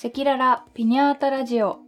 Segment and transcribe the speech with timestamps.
[0.00, 1.80] 赤裸々ピニャータラジオ。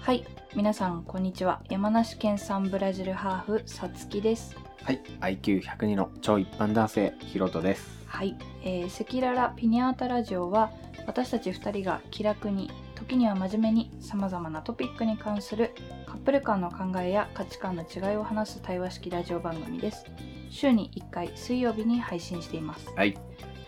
[0.00, 1.62] はい皆さんこんにちは。
[1.70, 4.56] 山梨県産ブラジルハーフさつきです。
[4.82, 7.88] はい、IQ102 の超一般男性、ヒロトです。
[8.06, 10.72] はい、えー、赤裸々ピニャータラジオは
[11.06, 15.76] 私たち2人が気楽に時には真面目にさまざまなトピックに関する
[16.06, 20.06] カップル間の考えや価値観の違いを話す対話式ラジオ番組です。
[20.50, 22.92] 週に1回水曜日に配信しています。
[22.96, 23.16] はい、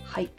[0.03, 0.31] はい。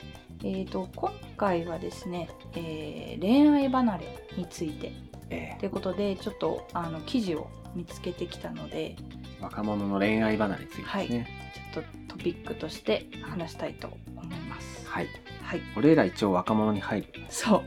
[0.43, 4.05] えーと今回はですね、えー恋愛離れ
[4.36, 4.91] について
[5.29, 11.27] えということでちょっとあの記事を見つけてきたのでー若者の恋愛離れについてですね。
[11.73, 14.87] ちょっとトピックとして話したいと思います。
[14.87, 15.07] はい、
[15.43, 15.61] はい。
[15.75, 17.07] 俺ら一応若者に入る。
[17.29, 17.63] そう。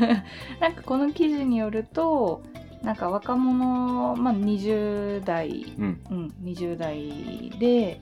[0.60, 2.42] なんかこの記事によると
[2.82, 8.00] なんか若者、まあ、20代、うん、うん、20代で、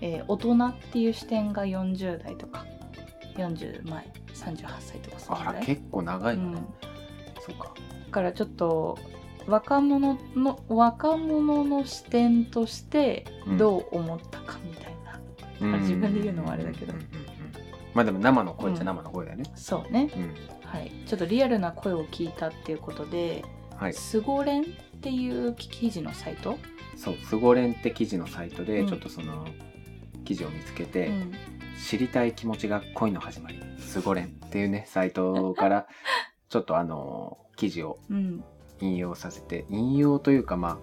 [0.00, 2.66] えー大人っていう視点が40代とか
[3.38, 5.66] 40前38歳とかそあら、のぐらい。
[5.66, 6.58] 結構長いのね。
[6.58, 7.74] うん、そうか。
[8.06, 8.98] だからちょっと
[9.46, 13.26] 若者の若者の視点として
[13.58, 15.20] どう思ったかみたいな、
[15.60, 15.80] うん。
[15.80, 16.92] 自分で言うのはあれだけど。
[16.92, 17.08] うんうんうん
[17.94, 19.44] まあでも生の声っちゃ生の声だよね。
[19.56, 23.42] そうね、うん、はい、ちょっとリアルな声を聞いたっていうことで
[23.78, 24.64] はい、スゴレンっ
[25.00, 26.58] ていう記事のサイト、
[26.96, 28.88] そう、スゴレンって記事のサイトで、うん。
[28.88, 29.46] ちょっとその
[30.24, 31.32] 記事を見つけて、うん
[31.86, 35.86] 知りたい気持ちが恋の始まり、スゴレンっていうね、サイトから、
[36.48, 38.44] ちょっとあの、記事をうん。
[38.80, 40.78] 引用させて引用というかま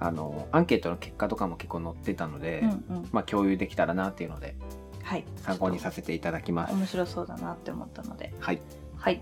[0.00, 3.08] ああのアンケートの結果とかも結構載ってたので、うんうん。
[3.12, 4.56] まあ共有できたらなっていうので
[5.04, 6.74] はい、参考にさせていただきます。
[6.74, 8.34] 面白そうだなって思ったので。
[8.40, 8.60] はい、
[8.96, 9.20] はい、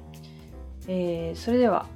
[0.88, 1.86] えーそれでは、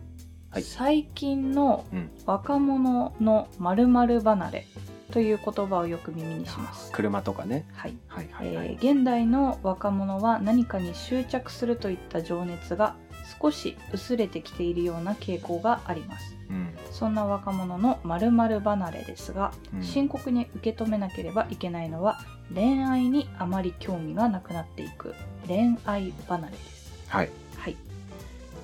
[0.51, 0.63] はい。
[0.63, 2.11] 最近のうん。
[2.27, 4.67] 若者の〇〇離れ
[5.13, 6.93] という言葉をよく耳にします。
[6.93, 7.67] 車とかね。
[7.73, 8.67] はいはいはいはい。
[8.67, 12.95] えー現代の若者は何かに執着するといった情熱が
[13.41, 22.21] 少し薄れてきているような傾向がありますうんそんな若者の〇〇離れですが、うん深刻に受け止めなければいけないのは
[22.55, 25.15] 恋愛にあまり興味がなくなっていく
[25.47, 27.31] 恋愛離れですはい。
[27.57, 27.77] はい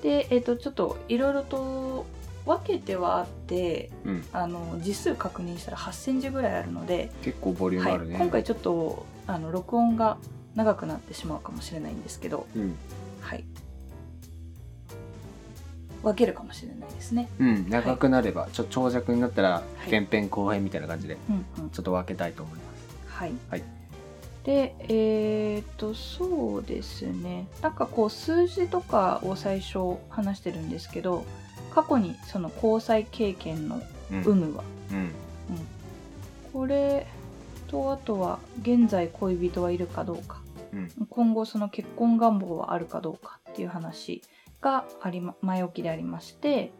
[0.01, 2.05] でえっ、とちょっといろいろと
[2.45, 4.25] 分けてはあってうん。
[4.31, 8.17] あの字数確認したら8センチぐらいあるので結構ボリュームはいあるね。
[8.17, 10.17] 今回ちょっとあの録音が
[10.55, 12.75] 長くなってしまうかもしれないんですけど、うん。
[13.21, 13.43] はい、
[16.03, 17.27] 分けるかもしれないですね。
[17.39, 21.17] うん、長くなれば、ちょ長尺になったらい前編後編みたいな感じで
[21.73, 22.65] ちょっと分けたいと思います。
[23.07, 23.63] はい、はい
[24.43, 31.25] でえっ、とそうですねなんかこう数字とかを最初話してるんですけど
[31.75, 34.23] 過去にその交際経験のうん。
[34.23, 35.11] 有無は、うん。
[36.53, 37.05] これ
[37.67, 40.41] とあとは現在恋人はいるかどうか
[40.71, 40.89] うん。
[41.09, 44.21] 今後その結婚願望はあるかどうかっていう話
[44.61, 46.71] があり、ま、前置きでありまして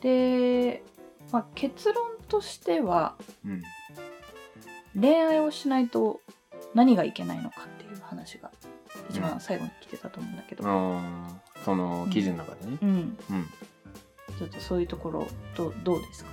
[0.00, 0.84] で、
[1.32, 1.96] まあ、結論
[2.28, 3.62] としてはうん。
[5.00, 6.20] 恋愛をしないと
[6.72, 8.52] 何がいけないのかっていう話が
[9.10, 12.78] 一番最後に来てたと思うんだけど、あーその記事の中でね。
[12.80, 13.16] うん、うん。
[14.38, 16.30] ちょっとそういうところどうどうですか？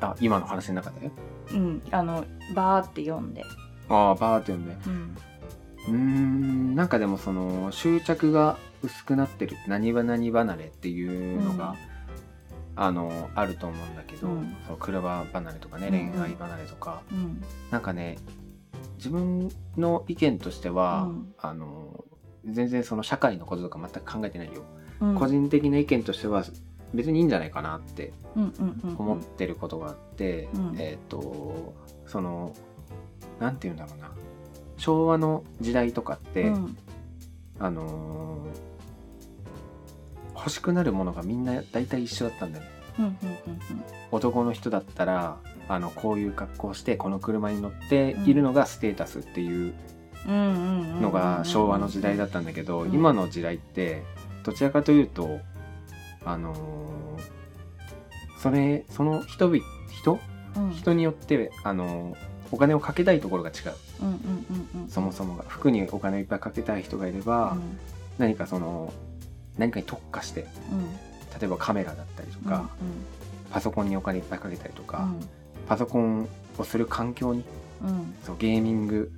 [0.00, 1.10] あ、今の話の中で？
[1.52, 2.24] うんあの
[2.54, 3.44] バーって読んで、
[3.88, 4.76] ああ、バーって読んで。
[4.86, 5.16] うん。
[5.88, 9.56] うーんなんかでもその執着が薄くなってる。
[9.66, 11.76] 何ば何離れっていうのが、
[12.74, 14.56] あのあると思うんだけど、うん。
[14.66, 16.12] そう車離れとかねうんうん。
[16.12, 17.42] 恋愛離れとか、うん。
[17.70, 18.18] なんかね
[18.96, 21.34] 自分の意見としては、うん。
[21.38, 22.04] あの
[22.44, 24.64] 全然その社会のこととか全く考えてないよ、
[25.00, 25.14] うん。
[25.16, 26.44] 個人的な意見としては
[26.94, 30.76] 別にいいんじゃないかなって思ってることがあって、うん。
[30.78, 31.74] えっ、と
[32.06, 32.54] その
[33.40, 34.10] なんて言うんだろうな。
[34.76, 36.76] 昭和の時代とかって、うん。
[37.58, 38.72] あのー
[40.42, 42.70] 欲しくなるものがみんな大体一緒だったんだよね。
[44.10, 45.36] 男の人だったら
[45.68, 49.72] あのこういう格好をしてこの車に乗っているのがステータスっていう
[50.26, 52.92] のが昭和の時代だったんだけど、うん。
[52.92, 54.02] 今の時代って
[54.42, 55.38] どちらかというと
[56.24, 56.62] あのー
[58.38, 60.18] それその人々人？
[60.56, 60.70] うん。
[60.72, 62.16] 人によってあのー
[62.50, 63.72] お金をかけたいところが違う。
[64.02, 64.14] うんうん
[64.74, 64.88] うんうん。
[64.90, 65.44] そもそもが。
[65.48, 67.60] 服にお金をいっぱいかけたい人がいれば、うん。
[68.18, 68.92] 何かその
[69.56, 70.90] 何かに特化してうん。
[71.40, 72.68] 例えばカメラだったりとか、
[73.50, 75.08] パソコンにお金いっぱいかけたりとか、
[75.66, 76.28] パソコン
[76.58, 77.44] をする環境に
[77.82, 77.88] うん。
[77.88, 79.10] うんそうゲーミング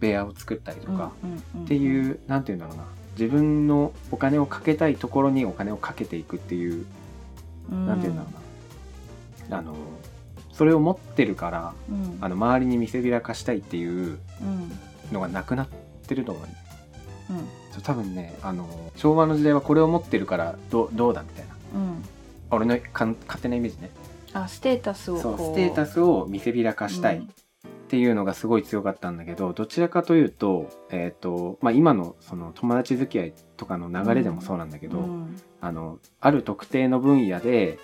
[0.00, 2.84] 部屋を作ったりとか、うんっていうなんていうんだろうな
[3.18, 6.86] 自分のお金をかけたいところにお金をかけていくっていう、
[7.70, 7.86] うん。
[7.86, 8.28] なんていうんだろ
[9.48, 9.58] うな。
[9.58, 9.74] あの
[10.52, 12.18] それを持ってるからうん。
[12.20, 14.72] あの周りに見せびらかしたいっていううん。
[15.12, 15.68] のがなくなっ
[16.06, 16.44] てると思う。
[17.30, 17.38] うん。
[17.74, 21.54] と多分ねあの昭和の時代はこれを持ってるからどうどうだみたいな。
[21.74, 22.04] うん。
[22.50, 23.90] 俺のかん勝手なイメージね。
[24.32, 27.26] あステータスをそうこステータスを見せびらかしたい
[27.88, 35.36] っていうのがすごい強かったんだけどどちらかというと,、えーとまあ、今のその友達付き合いとかの流れでもそうなんだけど、うん。
[35.62, 37.78] あのある特定の分野で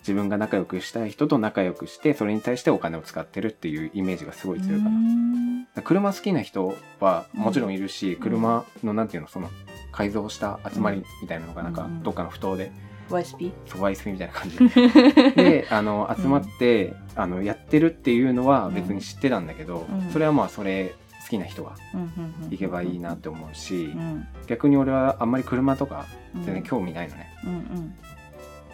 [0.00, 4.90] 自分が仲良くしたい人と仲良くしてそれに対してお金を使ってるっていうイメージがすごい強いかな。
[4.90, 5.66] うん。
[5.84, 8.16] 車好きな人はもちろんいるし、ん。
[8.16, 9.50] 車のなんていうのその
[9.92, 12.02] 改造した集まりみたいなのがなんかうん。
[12.02, 12.72] どっかの不当で
[13.10, 14.58] YSP そうワイスピみたいな感じ。
[15.36, 20.10] であの集まって、あのやってるっていうのは別に知ってたんだけど、うん。
[20.10, 24.26] それはまあそれ好きな人がうんうんうん行けばいいなって思うし、うん。
[24.46, 26.44] 逆に俺はあんまり車とかうん。
[26.44, 27.94] 全然興味ないのね、うんうん。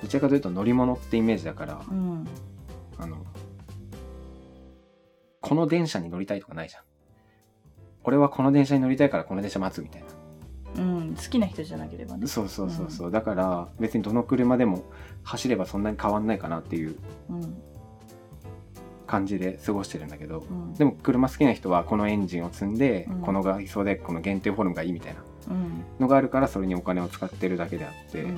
[0.03, 2.27] どちらかというと乗り物ってイメージだから、うん。
[2.99, 3.17] あの
[5.41, 6.83] この電車に乗りたいとかないじゃん。
[8.05, 10.09] 俺はこの電車に乗りたいからこの電車待つみたいな
[10.77, 12.27] うん好きな人じゃなければね。
[12.27, 14.85] そうそうそうそう、だから別にどの車でも
[15.23, 16.97] 走ればそんなに変わんないかなっていう
[17.31, 17.57] うん。
[19.07, 20.75] 感じで過ごしてるんだけど、うん。
[20.75, 23.21] でも車好きな人はこのエンジンを積んで、うん。
[23.21, 25.85] この外装でこの限定フォルムがいいみたいなうん。
[26.01, 28.29] のがあるからそれにお金を使ってるだけであって、う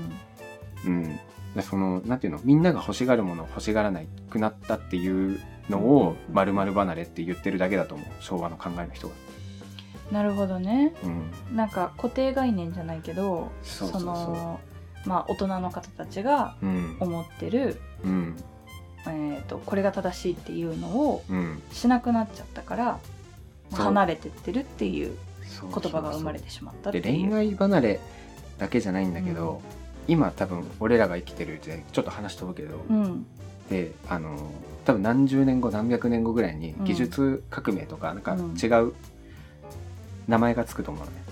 [0.86, 1.02] うん。
[1.04, 1.18] ん
[1.56, 2.40] でそのなんていうの？
[2.44, 5.40] みんなが欲しがるものを欲しがらなくなったっていう
[5.70, 6.34] のをうん。
[6.34, 8.06] 〇〇離れって言ってるだけだと思う。
[8.20, 9.14] 昭和の考えの人が。
[10.10, 10.94] なるほどね。
[11.50, 14.14] うん、なんか固定概念じゃないけどそうそうそう。
[14.14, 14.60] の
[15.04, 16.96] まあ大人の方たちがうん。
[17.00, 18.36] 思ってる、うん。
[19.06, 21.62] えー、とこれが正しいっていうのをうん。
[21.72, 22.98] しなくなっちゃったから
[23.70, 23.84] そう。
[23.84, 25.80] 離れてってるっていうそう。
[25.80, 27.30] 言葉が生まれてしまったってでいう。
[27.30, 28.00] 恋愛離れ
[28.58, 29.60] だけじゃないんだけど、
[30.08, 33.26] 今多分俺らが生きてる時代ちょっと話飛ぶけど、うん。
[33.70, 34.36] であの
[34.84, 36.84] 多分何十年後何百年後ぐらいにうん。
[36.84, 38.56] 技術革命とかなんかうん。
[38.60, 38.94] 違う
[40.28, 41.22] 名前がつくと思うのね。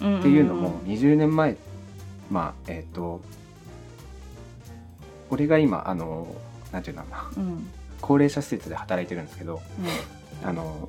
[0.00, 1.56] うんうんっていうのも20年前
[2.30, 3.22] まあえっ、と
[5.30, 6.26] 俺が今あの
[6.70, 7.30] なんていうんだろうな。
[7.36, 7.52] うん。
[7.52, 7.70] うん
[8.02, 9.60] 高齢者施設で働いてるんですけど
[10.44, 10.88] あの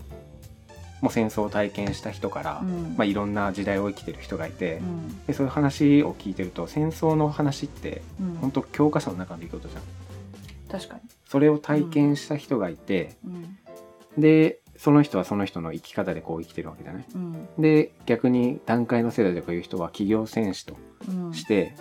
[1.01, 2.95] もう戦争を体験した人から、うん。
[2.97, 5.25] まあ、いろんな時代を生きてる人がいて、うん。
[5.25, 8.35] でそういう話を聞いてると戦争の話ってうん。
[8.41, 9.83] 本当教科書の中の出来事じゃん。
[10.69, 13.57] 確かに、それを体験した人がいて、うん。
[14.21, 17.05] でその人はその人の生き方でこう生きてるわけだね。
[17.13, 17.47] うん。
[17.59, 20.77] で逆に団塊の世代とかいう人は企業戦士と
[21.09, 21.75] うん、して、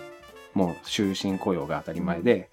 [0.55, 2.51] もう終身雇用が当たり前で、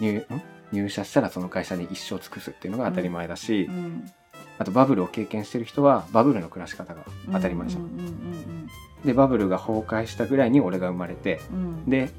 [0.00, 0.24] 入ん？
[0.72, 4.10] 入社したらその会社に一生尽くすっていうのが当たり前だし、うん。
[4.58, 7.82] あとバブルを経験してる人はバブルの暮らし方が当たり前じゃん。
[7.82, 8.68] うんうん
[9.04, 11.90] でバブルが崩壊したぐらいに俺が生まれてうんうん。
[11.90, 12.10] で、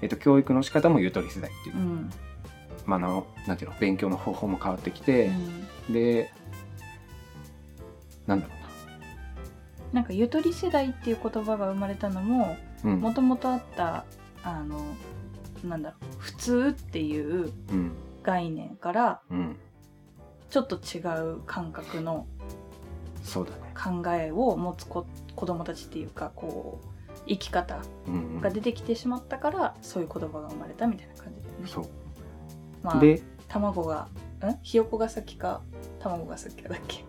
[0.00, 2.10] えっと、教育の仕方もゆとり世代っていう、うん。
[2.84, 5.26] まあ、あのなんていうの勉強の方法も変わってきて
[5.88, 5.94] う、ん。
[5.94, 6.32] で
[8.26, 8.52] なんだろ
[9.92, 10.00] な。
[10.00, 13.00] んかゆとり世代っていう言葉が生まれたのもうなうん。
[13.00, 14.04] もともとあった
[14.42, 14.80] あの
[15.64, 17.92] なんだろう普通っていううん。
[18.22, 19.56] 概念からうん。
[20.48, 20.98] ちょっと違
[21.34, 22.26] う感覚の
[23.22, 23.72] そうだね。
[23.74, 26.86] 考えを持つ子子供たちっていうかこう
[27.26, 31.68] 生き方うん、うん、が出てきてしまったから、そういう言葉が生まれたみたいな感じだよね。
[31.68, 31.86] そう。
[32.82, 34.08] まあ、で卵が
[34.44, 34.58] ん？
[34.62, 35.62] ひよこが先か
[36.00, 37.04] 卵が先かだっけ？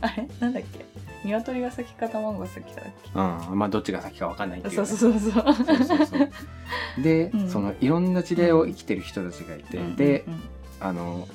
[0.00, 0.28] あれ？
[0.40, 0.84] なんだっけ？
[1.24, 3.10] 鶏が先か卵が先かだっけ？
[3.50, 3.58] うん。
[3.58, 5.54] まあどっちが先か分かんないっていう、そうね、そうそうそう。
[5.54, 7.02] そうそうそう。
[7.02, 7.48] で、うん。
[7.50, 10.42] そのいろんな時代を生きてる人たちがいて、うんでうん。
[10.80, 11.28] あの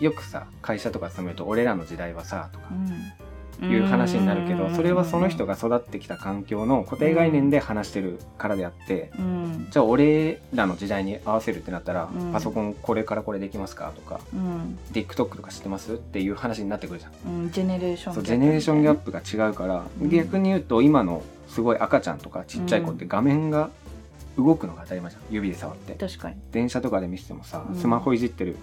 [0.00, 2.66] よくさ会社とか勤めると「俺らの時代はさ」とか。
[2.70, 3.12] うん
[3.60, 4.74] いう話になるけど、うん。
[4.74, 9.68] それはその人が育ってきた環境の固定概念で話してるからであって、うん。
[9.70, 12.32] じゃあ俺らの時代に合わせるってなったら、うん。
[12.32, 15.94] パソコンこれからこれできますかとかうん、TikTok とか知ってます？
[15.94, 17.42] っていう話になってくるじゃん。
[17.42, 20.08] うん、ジェネレーションそうジェネレーションギャッププが違うから、うん。
[20.08, 23.70] 逆に言うと今のすごい赤ちゃんとかちっちゃい子って画面が
[24.38, 25.22] 動くのが当たり前じゃん。
[25.30, 25.94] 指で触って。
[25.94, 27.76] 確か電車とかで見せてもさうん。
[27.76, 28.56] スマホいじってる、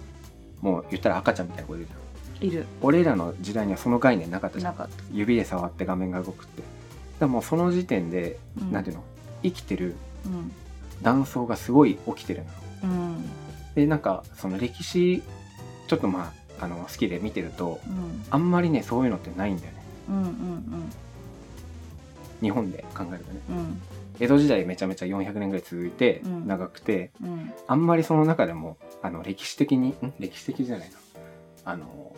[0.60, 1.98] もう言ったら赤ちゃんみたいな子いるじゃん。
[1.98, 2.09] に
[2.40, 2.66] いる。
[2.80, 6.62] 俺らの時代にはその概念なかったじゃなんかった、指で触って画面が動くって。
[6.62, 6.70] だか
[7.20, 9.04] らもうその時点で、うん、なんていうの？
[9.42, 9.94] 生きてる
[10.26, 10.52] うん。
[11.02, 12.46] 断層がすごい起きてるの
[12.84, 13.30] うん。
[13.74, 15.22] でなんかその歴史
[15.86, 18.24] ちょっとまああの好きで見てるとうん。
[18.30, 19.78] あんまりねそういうのってないんだよね。
[20.08, 20.92] うんうん
[22.42, 23.40] 日本で考えるとね。
[23.50, 23.80] うん。
[24.18, 26.46] 江戸時代めちゃめちゃ400年ぐらい続いてうん。
[26.46, 27.52] 長くて、うん。
[27.66, 30.12] あんまりその中でもあの歴史的にん？
[30.18, 30.96] 歴史的じゃないな。
[31.64, 32.14] あの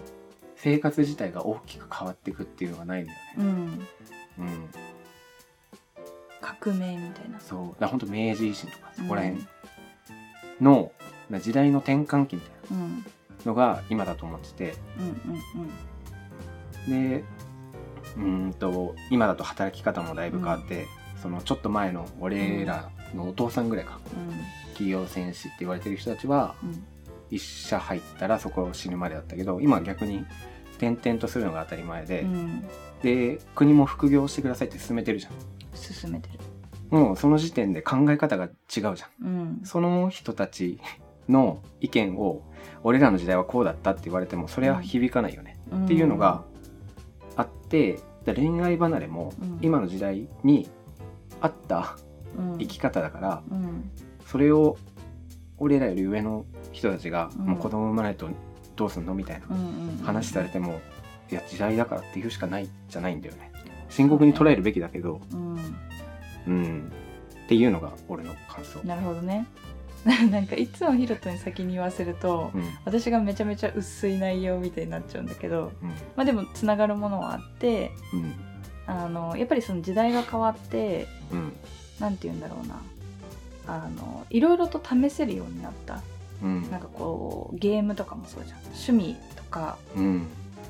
[0.62, 3.34] 生活自体が大きく変わっていくっていうのがないんだよね。
[3.38, 3.46] うん。
[3.46, 4.68] うん、
[6.40, 7.40] 革命みたいな。
[7.40, 7.58] そう。
[7.58, 9.46] だから本当明治維新とかそこらうん辺
[10.60, 10.92] の、
[11.30, 12.98] な時代の転換期みたいうん。
[12.98, 13.04] な
[13.44, 14.74] のが今だと思ってて。
[14.98, 15.70] うんうん
[16.88, 17.24] で
[18.16, 20.86] うーんと今だと働き方もだいぶ変わって、
[21.22, 24.00] そのちょっと前の俺らのお父さんぐらいか、
[24.72, 26.84] 企業戦士って言われてる人たちはうん
[27.32, 30.26] うん一社入ったらそこを死ぬまでだったけど今は逆に
[30.78, 32.64] 転々とするのが当たり前で、うん。
[33.02, 35.32] で国も副業してくださいって進めてるじゃん。
[35.74, 36.38] 進めてる。
[36.90, 38.94] もうその時点で考え方が違うじゃん。
[39.22, 39.60] うん。
[39.64, 40.78] その人たち
[41.28, 42.42] の意見を
[42.82, 46.44] 俺らの時代はこうだったって言われてもそれは響かないよね、っていうのが
[47.36, 49.58] あってで恋愛離れもうん。
[49.62, 50.68] 今の時代に
[51.40, 51.96] 合った
[52.36, 52.58] うん。
[52.58, 53.90] 生き方だからうん。
[54.26, 54.76] それを
[55.58, 57.46] 俺らより上の人たちがうん。
[57.46, 58.28] もう子供生まないと
[58.76, 59.46] どうすんのみたいな。
[60.04, 60.80] 話されても
[61.30, 63.52] いや時代だからっていうしかないじゃないんだよね。
[63.88, 65.76] 深刻に捉えるべきだけどうん。
[66.46, 66.92] うん。
[67.44, 69.46] っていうのが俺の感想、なるほどね。
[70.04, 72.62] なんかいつもヒロトに先に言わせるとうん。
[72.84, 75.88] 私がめちゃめちゃ薄い内容みたいになっちゃうんだけどうん。
[76.16, 78.32] まあでもつながるものはあってうん。
[78.86, 81.52] あのやっぱりその時代が変わってうん。
[82.00, 82.82] なんて言うんだろうな。
[83.66, 86.02] あのいろいろと試せるようになった
[86.42, 86.70] うん。
[86.70, 88.58] なんかこうゲームとかもそうじゃん。
[88.60, 90.26] 趣味とかうん。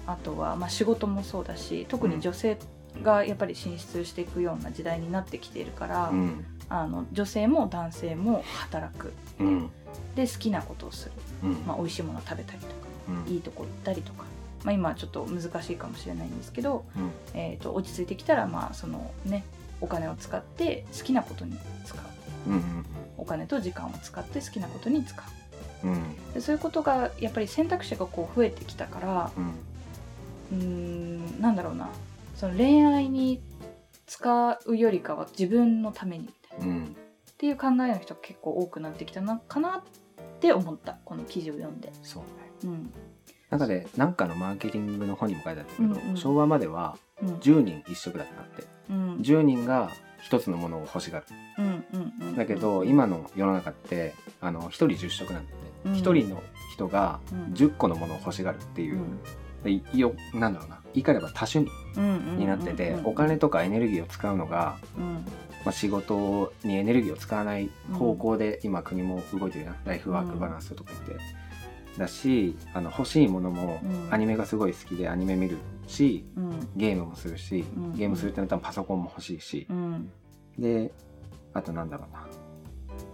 [0.07, 2.59] あとはまあ仕事もそうだし特に女性
[3.03, 6.45] がやっぱり進出していくような時代になってきているから、うん。
[6.69, 9.13] あの女性も男性も働く。
[9.41, 9.71] うん。
[10.15, 11.13] で好きなことをする、
[11.45, 11.53] うん。
[11.67, 12.73] まあ、美味しいものを食べたりとか
[13.27, 13.33] うん。
[13.33, 14.25] いいとこ行ったりとか、
[14.65, 17.11] まあ、今はちょっと難しいかもしれないんですけど、うん。
[17.35, 19.45] えー、と落ち着いてきたらまあそのね
[19.81, 22.51] お金を使って好きなことに使う。
[22.51, 22.85] うん。
[23.19, 25.25] お金と時間を使って好きなことに使う
[25.85, 26.33] うん。
[26.35, 29.55] でそういうことがやっぱり選択肢がこう増えてきたからうん。
[30.53, 30.65] うー
[31.39, 31.89] んなんだろうな。
[32.37, 33.41] その恋愛に
[34.07, 36.67] 使うよりかは自分のためにみたいな。
[36.67, 36.85] うん。
[36.85, 39.83] っていう考えの人が結構多くなってきたのかなっ
[40.41, 41.93] て思ったこの記事を読んで。
[42.03, 42.29] そうね。
[42.65, 42.93] うん。
[43.51, 46.17] 中でなんかのマーケティングの本にも書いてあったけど、うんうん。
[46.17, 47.35] 昭和まではうん。
[47.37, 48.65] 10人一色だったなって。
[48.91, 49.17] うん。
[49.17, 49.91] 10人が
[50.23, 51.27] 一つのものを欲しがる。
[51.59, 55.95] うんうんうんだけど今の世の中ってあの1人10色なんだって、うん。
[55.95, 57.55] 1人の人がうん。
[57.55, 59.01] 10個のものを欲しがるっていう、
[59.65, 60.79] でいよなんだろうな。
[60.95, 62.01] 言い換えれば多趣味
[62.39, 65.25] になってて、お金とかエネルギーを使うのが、うん。
[65.65, 71.25] まあ、仕事にエネルギーを使わない方向で今国も動いてるな、ライフワークバランスとか言って、
[71.99, 74.13] だしあの欲しいものもうん。
[74.13, 75.59] アニメがすごい好きでアニメ見る
[75.93, 76.69] しうん。
[76.77, 77.93] ゲームもするし、うん。
[77.93, 80.11] ゲームするってなったらパソコンも欲しいしう、ん。
[80.59, 80.93] で
[81.55, 82.29] あとなんだろうな、ま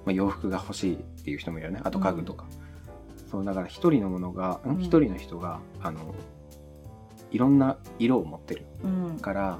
[0.08, 1.80] あ、洋服が欲しいっていう人もいるよね。
[1.84, 2.46] あと家具とか、
[3.30, 6.14] そうだから一人のものが一、人の人があの
[7.30, 9.18] いろんな色を持ってるうん。
[9.18, 9.58] から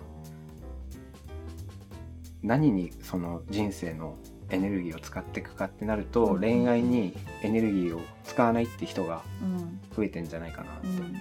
[2.42, 4.16] 何にその人生の
[4.50, 6.40] エネルギーを使っていくかってなると、うん。
[6.40, 9.80] 恋愛にエネルギーを使わないって人がうん。
[9.96, 11.16] 増えてんじゃないかなって、うん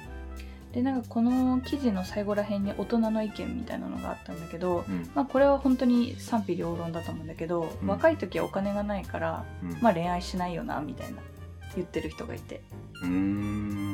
[0.74, 5.10] でなんかこの記事の最後らへんに大人の意見みたいなのがあったんだけど、うん。
[5.16, 7.88] まあ、これは本当に賛否両論だと思うんだけど、うん。
[7.88, 9.78] 若い時はお金がないから、うん。
[9.82, 11.22] まあ、恋愛しないよなみたいな
[11.76, 12.62] 言ってる人がいて。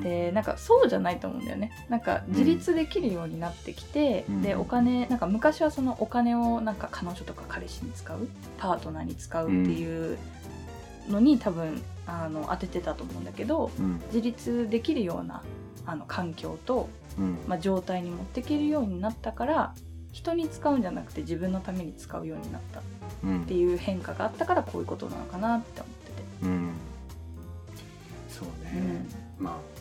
[0.02, 1.72] でなんかそうじゃないと思うんだよね。
[1.90, 4.42] なんか自立できるようになってきて、うん。
[4.42, 8.28] でお金なんか昔はそのお金をなんか彼女とか彼氏に使う
[8.58, 10.18] パートナーに使うっていう
[11.10, 14.02] のに多分あの当ててたと思うんだけどうん。
[14.08, 15.44] 自立できるような
[15.86, 17.38] あの環境と、うん。
[17.48, 19.74] まあ、状態に持っていけるようになったから
[20.12, 22.80] 人に使うんじゃなくて自分のために使うようになった。
[22.80, 22.84] っ
[23.24, 23.46] うん。
[23.46, 26.24] ていう変化があったからこういうことなのかなって思ってて。
[26.44, 26.72] うん。
[28.30, 29.06] そうね、
[29.40, 29.46] うん。
[29.46, 29.73] まあ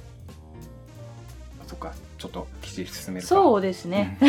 [1.72, 3.34] そっかちょっと記事進めるか。
[3.34, 4.28] そうですね、うん。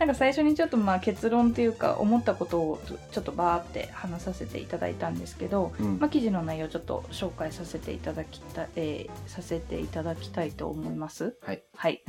[0.00, 2.80] なんか最初にちょっとまあ結論というか思ったことを
[3.12, 6.00] ちょっとバーって話させていただいたんですけど、うん。
[6.00, 11.36] まあ、記事の内容をちょっと紹介させていただきた,、えーさせていただきたいと思います。
[11.42, 11.62] はい。
[11.76, 12.02] はい。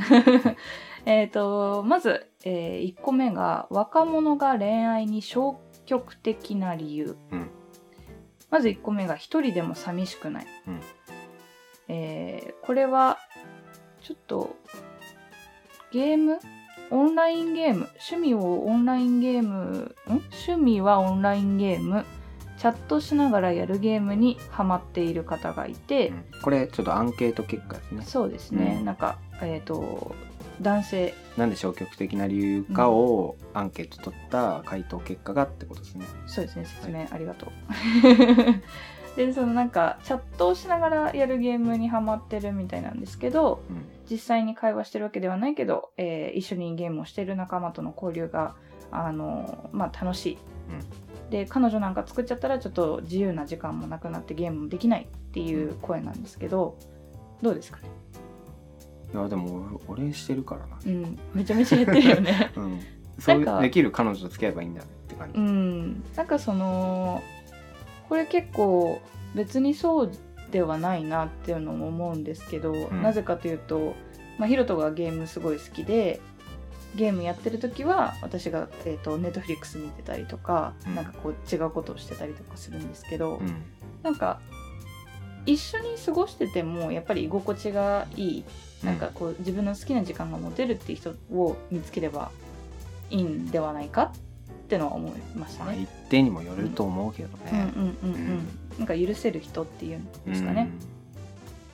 [1.06, 7.16] えっとまず、え1個目が若者が恋愛に消極的な理由。
[7.32, 7.52] うん。
[8.50, 10.48] まず1個目が一人でも寂しくない。
[10.68, 10.82] うん。
[11.88, 13.18] えーこれは
[14.08, 14.56] ちょっと
[15.92, 16.40] ゲーム？
[16.92, 17.90] オンラインゲーム？
[18.10, 19.50] 趣味をオンラインゲーム？
[19.50, 19.96] ん？
[20.08, 22.06] 趣味はオンラインゲーム？
[22.58, 26.26] チャットしながらやるゲームにハマっている方がいて、うん。
[26.42, 28.02] これちょっとアンケート結果ですね。
[28.06, 28.86] そうですね、うん。
[28.86, 30.16] なんかえっ、と
[30.62, 31.14] 男性。
[31.36, 36.06] なんで消極的な理由かをアンケート取った回答結果がってことですね。
[36.28, 36.66] そうですね。
[36.66, 37.50] 説明ありがとう、
[39.18, 43.62] でそのなんかチャットをしながらやるゲームにハマってるみたいなんですけど。
[43.70, 48.56] うん実際に会話してるわけではないけど、えー一緒にゲームをしてる仲間との交流が
[48.92, 50.38] あの、まあ、楽しい、
[51.30, 56.78] で彼女なんか作っちゃったらちょっと自由な時間もなくなってゲームもできないっていう声なんですけど
[57.42, 57.80] どうですか？
[57.82, 57.90] ね
[59.14, 60.78] いやでも俺してるからな。
[60.86, 61.18] うん。
[61.34, 62.52] めちゃめちゃやってるよね。
[62.58, 62.80] うん。
[63.20, 66.04] そうできる彼女と付き合えばいいんだねって感じ、うん。
[66.16, 67.22] なんかその
[68.10, 69.02] これ結構
[69.34, 70.12] 別にそう
[70.52, 73.02] ではないなっていうのも思うんですけど、ん。
[73.02, 73.96] なぜかというと、
[74.38, 76.20] まあ、ヒロトがゲームすごい好きで
[76.96, 80.96] ゲームやってる時は私が、えー、とネットフリックス見てたりとか、うん。
[80.96, 83.64] なんかこう違うことをしてたりとかするんですけど、うん。
[84.04, 84.40] なんか
[85.46, 88.44] 一緒に過ごしててもやっぱり居心地がいい。
[88.84, 92.30] なんかこう自分の好きな時間が持てるっていう人を見つければ
[93.10, 94.12] いいんではないかっ
[94.68, 95.84] てのは思いましたまあ、ね。
[95.84, 98.48] 一定にもよると思うけどうんうんね、うんうんうん。
[98.78, 100.70] なんか許せる人っていうんですかね、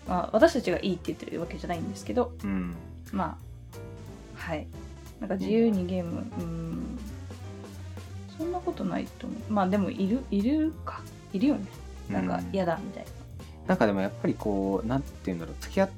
[0.08, 2.34] まあ、私たちがいいって言ってるわけじゃないんですけど。
[2.44, 2.76] うん、うん
[3.12, 3.54] まあ
[4.36, 4.68] はい。
[5.20, 7.00] なんか自由にゲームうん。
[8.38, 9.54] そんなことないと思う。
[9.54, 11.02] まあでもいるいるか。
[11.32, 11.66] いるよね。
[12.10, 13.06] なんか嫌だみたい
[13.68, 15.56] なんかでもやっぱりこうなんて言うんだろう。
[15.62, 15.90] 付き合っ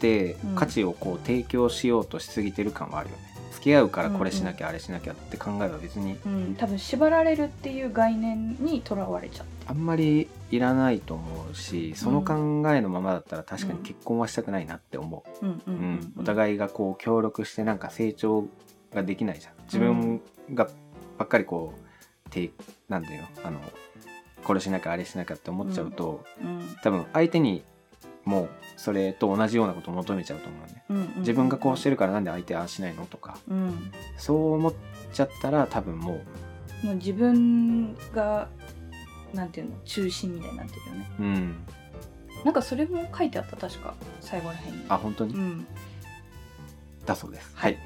[0.00, 0.54] てうん。
[0.56, 3.22] 価値をこう提供しようとしすぎてる感はあるよね、
[3.58, 9.66] 付き合うからこれしなきゃあれしなきゃって考えは別にな、うん、多分縛られるっていう概念にとらわれちゃって。
[9.66, 12.34] あんまりいらないと思うしその考
[12.72, 15.94] えのままだったら確かに結婚はしたくないなって思う、うんうんううん。
[15.96, 16.12] ん。
[16.20, 18.46] お互いがこう協力してなんか成長
[18.94, 19.52] ができないじゃん。
[19.64, 20.22] 自分
[20.54, 20.68] が
[21.18, 21.74] ばっかりこ
[22.26, 22.52] うて
[22.88, 23.26] なんていうの？
[23.42, 23.60] あの
[24.44, 26.76] これしなきゃあれしなきゃって思っちゃうと、うん。
[26.82, 27.64] 多分相手に
[28.28, 30.84] もそれと同じようなことを求めちゃうと思うね。
[30.90, 33.38] うんうんうん自分がこうしてるからなんで相手ああしないのとか。
[33.48, 33.92] うん。
[34.16, 34.74] そう思っ
[35.12, 36.20] ちゃったら多分も
[36.84, 38.48] もう自分が
[39.34, 41.10] なんていうの中心みたいになってるよね。
[41.18, 41.56] ううん。
[42.44, 43.94] なんかそれも書いてあった確か。
[44.20, 44.84] 最後らへんに。
[44.88, 45.66] あ本当に、うん。
[47.04, 47.50] だそうです。
[47.54, 47.78] はい、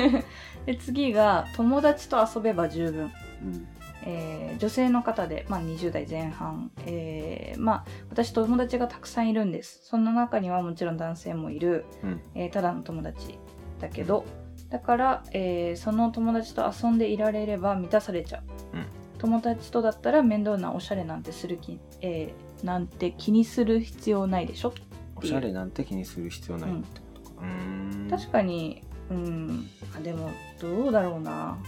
[0.66, 3.10] で次が「友達と遊べば十分。
[3.42, 3.66] うん」
[4.04, 9.80] えー女性の方で、まあ、20代前半、えーまあ、私友達がたくさんいるんです。
[9.84, 12.20] その中にはもちろん男性もいる、うん。
[12.34, 13.38] えーただの友達
[13.80, 14.24] だけど。
[14.68, 18.40] だから、えーその友達と遊んでいられれば満たされちゃ
[18.74, 18.86] う、うん。
[19.18, 24.74] 友達とだったら面倒なおしゃれなんてする気、えーなんて気にする必要ないでしょ？
[25.16, 27.42] おしゃれなんて気にする必要ないってことか。
[27.42, 28.10] うーん。
[28.10, 29.66] 確かにうん。
[29.96, 31.58] あでもどうだろうな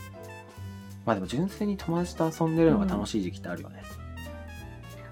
[1.05, 3.83] まあでも純粋に友達と遊んでるのが楽しい時期ってあるよね。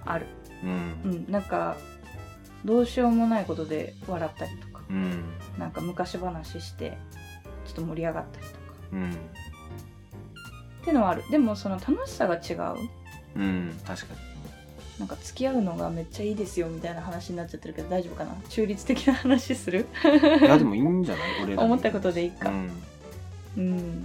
[0.05, 0.27] ある。
[0.63, 0.71] うん。
[1.05, 1.31] うん。
[1.31, 1.77] なんか
[2.65, 4.83] どうしようもないことで笑ったりとか。
[4.89, 5.25] うん。
[5.59, 6.97] なんか昔話して
[7.67, 8.59] ちょっと盛り上がったりとか。
[8.93, 9.11] うん。
[9.11, 9.15] っ
[10.85, 11.25] てのはある。
[11.31, 12.89] でもその楽しさが違う。
[13.37, 13.81] うん。
[13.87, 14.15] 確か
[14.99, 18.35] なんか付き合うのがめっちゃいいですよみたいな話になっちゃってるけど大丈夫かな？
[18.51, 19.87] 中立的な話する？
[20.05, 21.43] にいやでもいいんじゃない？
[21.45, 21.65] 俺らに。
[21.65, 22.51] 思ったことでいいか。
[22.51, 22.71] うん。
[23.57, 24.05] うん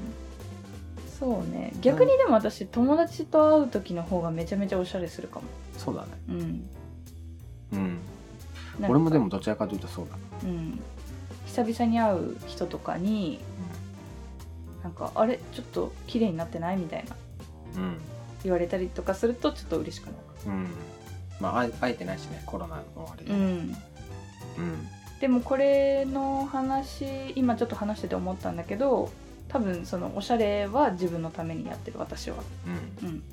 [1.18, 1.72] そうね。
[1.82, 5.46] 逆にでも私友達と会う時の方がめちゃめちゃおしゃれするかも。
[5.78, 6.08] そうだね。
[6.30, 6.70] うん。
[7.72, 7.98] うん。
[8.80, 10.18] なんか俺もでもどちらかというとそうだ。
[10.48, 10.80] なうん。
[11.46, 13.40] 久々に会う人とかに
[14.84, 15.40] なんかあれ？
[15.54, 16.78] ちょっと綺麗になってない？
[16.78, 17.16] みたいな。
[17.78, 17.98] うん。
[18.44, 20.18] 言われたりとかするとちょっと嬉しくなる。
[20.48, 20.68] うん。
[21.40, 23.32] まああえ会えてないしねコロナのあれで。
[23.32, 23.40] うん。
[23.40, 23.76] うん。
[25.22, 29.10] でもこれの話今ちょっと話してて思ったんだけど
[29.56, 32.36] 多分そのおしゃれは自分のためにやってる私は。
[33.02, 33.08] うん。
[33.08, 33.24] うん。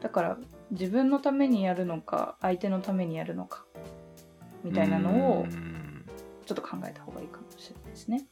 [0.00, 0.36] だから
[0.72, 3.64] 自分のためにやるのか相手のためにやるのか
[4.64, 6.04] みたいなのをうん。
[6.46, 8.24] ちょっと考えた方がいいかもしれないですね。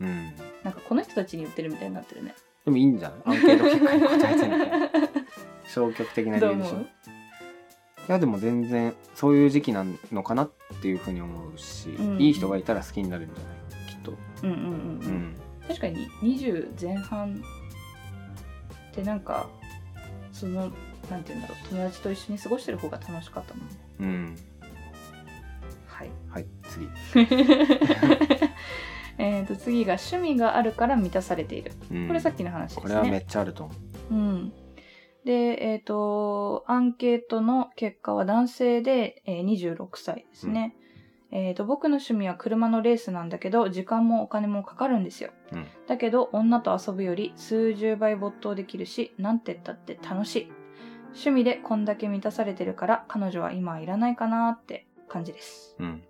[0.00, 0.32] うん。
[0.62, 2.34] なんかこの人たちに言ってるみたいになってるね。
[2.64, 3.36] でもいいんじゃない？
[3.36, 4.90] アンケート結果に答えてみたい
[5.66, 6.78] 消極的な理由でしょ。
[6.78, 6.86] い
[8.08, 12.18] やでも全然そういう時期なのかなっていうふうに思うし、うん。
[12.22, 13.50] いい人がいたら好きになるんじゃな
[13.86, 13.90] い？
[13.90, 15.36] きっと、うんうんうんううんん
[15.68, 17.42] 確かに20前半
[18.90, 19.48] ってなんか
[20.32, 20.72] その
[21.10, 23.74] なんて言うんだろう友達と一緒に過ごしてる方が楽しかったもんね。
[24.00, 24.36] うん。
[25.86, 26.10] はい。
[26.30, 26.88] はい次、
[29.18, 31.72] えーと次が趣味があるから満たされている。
[31.90, 32.06] うん。
[32.08, 32.82] これさっきの話ですね。
[32.82, 33.72] これはめっちゃあると思
[34.10, 34.14] う。
[34.14, 34.52] うん。
[35.24, 35.32] で
[35.72, 40.74] えっ、とアンケートの結果は男性で、えー26歳ですね、
[41.32, 45.30] えーと僕の趣味は車のレースなんだけど時間もお金もかかるんですよ。
[45.52, 45.66] うん。
[45.88, 50.52] だけど女と遊ぶより数十倍没頭できるしなんて言ったって楽しい。
[51.12, 55.76] 趣味でこんだけ満たされてるから彼女は今はいらないかなって感じです。
[55.78, 56.02] うん。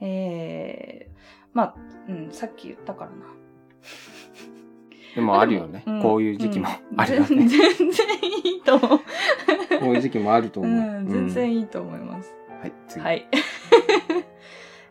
[0.00, 1.16] えー、
[1.52, 1.74] まあ、
[2.08, 3.16] うん、さっき言ったからな。
[5.14, 6.02] でもあるよね、うん。
[6.02, 7.00] こういう時期もうん。
[7.00, 8.06] あるよ全ね、全然
[8.44, 8.98] いいと思う。
[8.98, 9.04] こ
[9.90, 13.28] ういう時期もあると思う、うん、全い然いいと思います、はい次、はい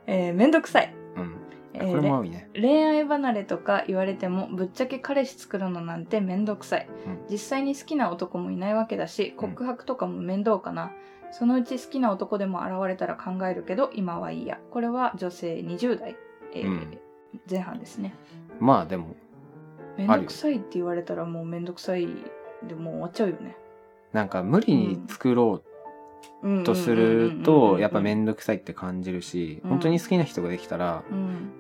[0.08, 0.94] えー、めんどくさい。
[1.16, 1.36] うん。
[1.74, 2.50] えーこれも多いね。
[2.54, 7.26] 恋愛離れとか言われてもぶっちゃけ彼氏作るのなんてめんどくさい、うん。
[7.30, 10.92] 実際に好きな男もいないわけだし告白とかも面倒かな、
[11.32, 16.16] そのうち好きな男でも現れたら考えるけど今はいいやこれは女性20代、
[16.54, 17.00] えーうん。
[17.50, 18.14] 前半ですね。
[18.60, 19.16] まあでも
[19.98, 22.08] めんどくさいって言われたらもうめんどくさい
[22.66, 23.58] でもう終わっちゃうよね。
[24.14, 25.75] なんか無理に作ろう
[26.64, 31.04] とするとやっぱ面倒くさいって感じるしうん本当に好きな人ができたら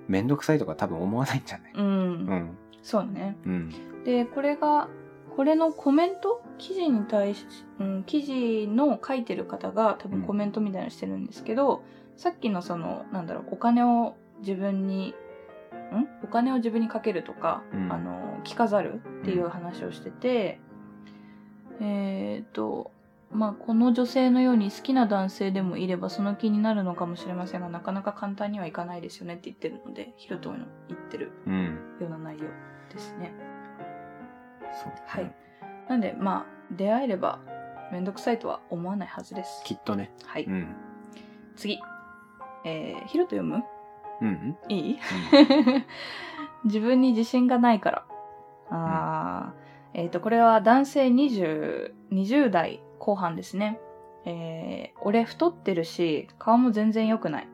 [0.08, 4.88] 面倒くさいとか多分思わないんじゃないうん、そうねうんでこれが
[5.36, 7.46] これのコメント記事に対し、
[7.80, 11.84] うん、記事の書いてる方が多分コメントみたいなのしてるんですけど、
[12.16, 15.14] さっきのそのなんだろうお金を自分に
[15.94, 20.60] んお金を自分にかけるとか、あの着飾るっていう話をしてて、
[21.82, 22.92] えっ、と
[23.32, 31.66] まあこの女性のように好きな男性でもいればその気になるのかもしれませんがなかなか簡単にはいかないですよねって言ってるのでヒロトの言ってるうん
[32.00, 32.46] ような内容
[32.94, 33.34] ですね。
[34.84, 35.36] そうはい。
[35.90, 37.40] なんで、まあ、出会えれば、
[37.92, 39.62] めんどくさいとは思わないはずです。
[39.64, 40.46] きっとねはい。
[40.46, 40.76] うん
[41.56, 41.80] 次。
[42.66, 43.64] えー、ヒロト読む？
[44.22, 45.00] うんいい？
[46.66, 48.06] 自分に自信がないから。
[48.72, 53.80] あー、えっ、と、これは男性20、20代後半ですね。
[54.26, 57.48] えー、俺太ってるし、顔も全然良くない。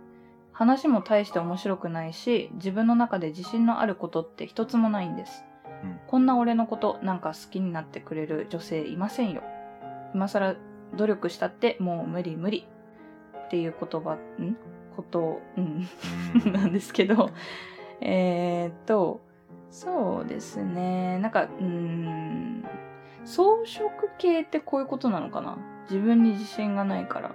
[0.53, 5.43] 話も大して面白くないし、自分の中で自信のあることって一つもないんです。
[5.83, 9.41] うんこんな俺のことなんか好きになってくれる女性いませんよ。
[10.13, 10.55] 今更
[10.95, 12.67] 努力したってもう無理無理
[13.45, 14.55] っていう言葉、ん？
[14.95, 15.87] こと、うん、
[16.45, 17.31] うん なんですけど、
[18.01, 19.21] えーっと、
[19.69, 22.65] そうですね、なんか、うーん、
[23.25, 25.57] 装飾系ってこういうことなのかな？
[25.89, 27.31] 自分に自信がないから。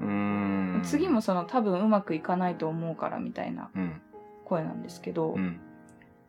[0.00, 0.82] うん。
[0.84, 4.00] 次もその多分うまくいかないと思うからみたいなうん。
[4.44, 5.60] 声なんですけど、うん。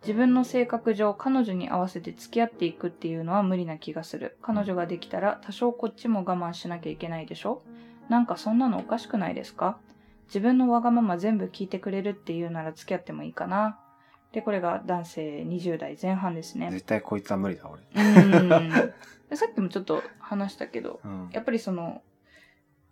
[0.01, 4.37] 自分の性格上彼女に合わせて付き合っていくっていうのは無理な気がする。
[4.41, 7.63] 彼女ができたら多少こっちも我慢しなきゃいけないでしょ？
[8.07, 9.79] なんかそんなのおかしくないですか？
[10.27, 13.79] 自分のわがまま全部聞いてくれるっていうなら付き合ってもいいかな
[14.35, 16.69] でこれが男性20代前半ですね。
[16.69, 17.81] 絶対こいつは無理だ俺。
[17.95, 18.49] うん。
[19.29, 21.29] でさっきもちょっと話したけどうん。
[21.31, 22.01] やっぱりその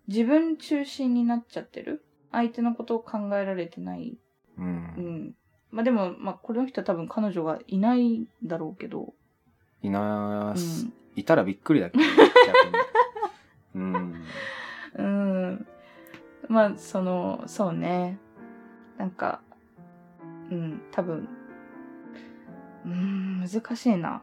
[0.08, 2.06] 自分中心になっちゃってる？
[2.32, 4.18] 相手のことを考えられてない？
[4.58, 4.66] うん。
[4.66, 4.70] う
[5.02, 5.36] ん。
[5.70, 9.14] まあでも、まあこの人は多分彼女がいないんだろうけど、
[9.82, 10.86] いなうす。
[10.86, 10.94] ん。
[11.16, 12.24] いたらびっくりだけど逆に。
[13.76, 14.24] うん。
[14.96, 15.68] うん。
[16.48, 18.18] まあその、そうね。
[18.98, 19.42] なんか、
[20.52, 21.28] うん、多分、
[22.86, 24.22] うん、難しいな。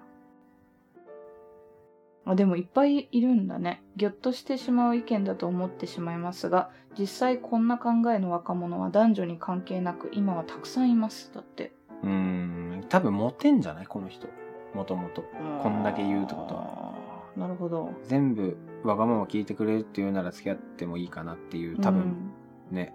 [2.26, 3.82] あでもいっぱいいるんだね。
[3.96, 11.32] ぎょっとしてしまう意見だと思ってしまいますが、実際こんな考えの若者は男女に関係なく今はたくさんいます。
[11.34, 11.72] だって。
[12.02, 13.86] うん多分モテんじゃない？
[13.86, 14.26] この人
[14.74, 15.24] もともと
[15.62, 16.94] こんだけ言うってことはは。
[17.36, 17.92] なるほど。
[18.04, 22.32] 全部わがまま聞いてくれるっていうなら付き合ってもいいかなっていう多分
[22.70, 22.94] ね、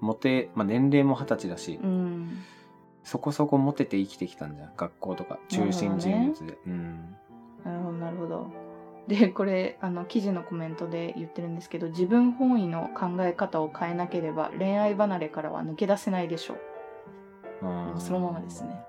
[0.00, 2.30] モテ、まあ、年齢も二十歳だし、うん。
[3.04, 3.08] うん。
[3.08, 7.16] そこそこモテて生きてきたんじゃん学校とか中心人物で、うん
[7.64, 8.46] なるほど、なるほど。
[9.08, 16.56] で、これ、あの、記事のコメントで言ってるんですけど、自分本位の考え方を変えなければ、恋愛離れからは抜け出せないでしょ
[17.60, 18.00] うんう。
[18.00, 18.82] そのままですね。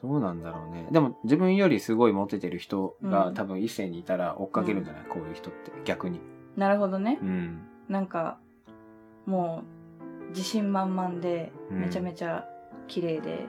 [0.00, 6.20] どうなんだろうねでも自分よりすごいモテてる人が、うん多分異性にいたら追っかけるんじゃない、こういう人って逆に
[6.56, 7.18] なるほどね。
[7.22, 8.38] うんなんか、
[9.26, 9.62] も
[10.26, 12.48] う、自信満々で、うんめちゃめちゃ
[12.92, 13.46] 綺麗で、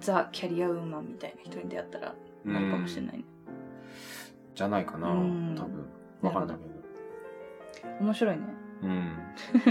[0.00, 3.24] ザ・キャリアウーマンみたいな人に出会ったら、なるかもしれないね。
[4.54, 5.86] じゃないかな、うん多分
[6.20, 6.64] わかんないけ
[7.88, 8.42] ど面白いね。
[8.82, 9.12] うん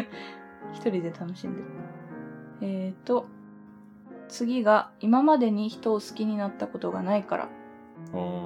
[0.74, 1.66] 一人で楽しんでる。
[2.62, 3.28] えーと、
[4.28, 7.50] 次が、今までに人を好きになったことがないから。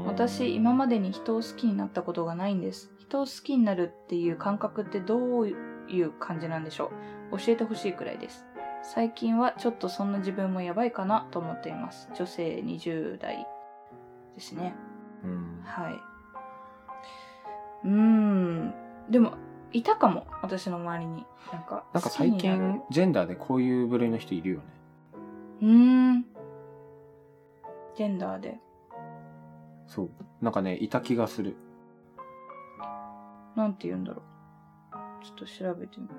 [0.06, 2.92] 私、今までに人を好きになったことがないんです。
[2.98, 6.92] 人を好きになるっていう感覚ってどういう感じなんでしょ
[7.32, 7.38] う？
[7.38, 8.46] 教えてほしいくらいです。
[8.82, 12.10] 最近はちょっとそんな自分もやばいかなと思っています。
[12.16, 13.46] 女性20代
[14.36, 14.74] ですね。
[15.24, 15.94] うんはい。
[17.84, 18.74] うーん。
[19.10, 19.34] でも、
[19.72, 20.26] いたかも。
[20.42, 21.26] 私の周りに。
[21.52, 24.64] なんか、なんか最近ジェンダーでこういう部類の人いるよね
[25.62, 26.26] うーん。
[27.96, 28.60] ジェンダーで。
[29.88, 30.10] そう
[30.42, 31.56] なんかねいた気がする
[33.56, 35.26] なんて言うんだろう。
[35.26, 36.14] ちょっと調べてみる。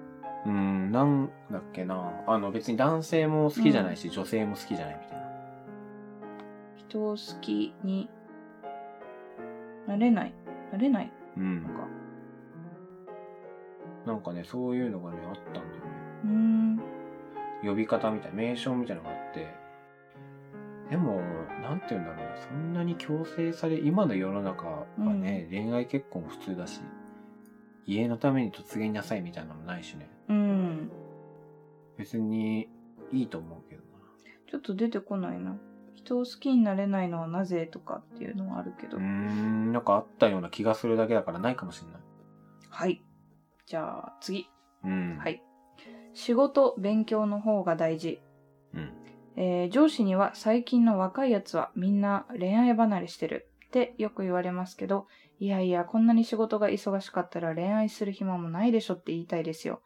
[0.47, 2.13] うんなんだっけな。
[2.27, 5.25] あの別に男性も好きじゃないし、女性も好きじゃないみたいな。
[6.77, 8.09] 人を好きに
[9.87, 10.35] なれない。
[10.73, 11.13] なれない。
[11.37, 11.63] うん。
[11.63, 11.75] のか。
[14.07, 15.71] なんかねそういうのがねあったんだよね。
[16.25, 16.81] うーん。
[17.63, 19.55] 呼び方みたいな、名称みたいなのがあって、
[20.89, 21.21] でも、
[21.63, 26.81] なんて言うんだろうな、そんなに強制され、今の世の中はね、恋愛結婚普通だし、
[27.87, 30.09] 家のために突撃なさいみたいなのないしね。
[30.29, 30.91] うん。
[31.97, 32.69] 別に
[33.13, 33.89] いいと思うけどな。
[34.51, 35.57] ちょっと出てこないな。
[35.95, 38.97] 人を好きになれないのはなぜとかっていうのはあるけど。
[38.97, 42.01] うーん、なんかあったような気がするだけだからないかもしれない。
[42.69, 43.03] はい。
[43.67, 44.49] じゃあ次。
[44.85, 45.19] うん。
[45.19, 45.43] はい。
[46.15, 48.21] 仕事、勉強の方が大事。
[48.75, 48.93] うん。
[49.37, 55.07] えー上司には最近の若いやつはみんな恋愛離れしてるってよく言われますけど、
[55.41, 59.81] いやいや、こんなに仕事が忙しかったら恋愛する暇もないでしょって言いたいですよ。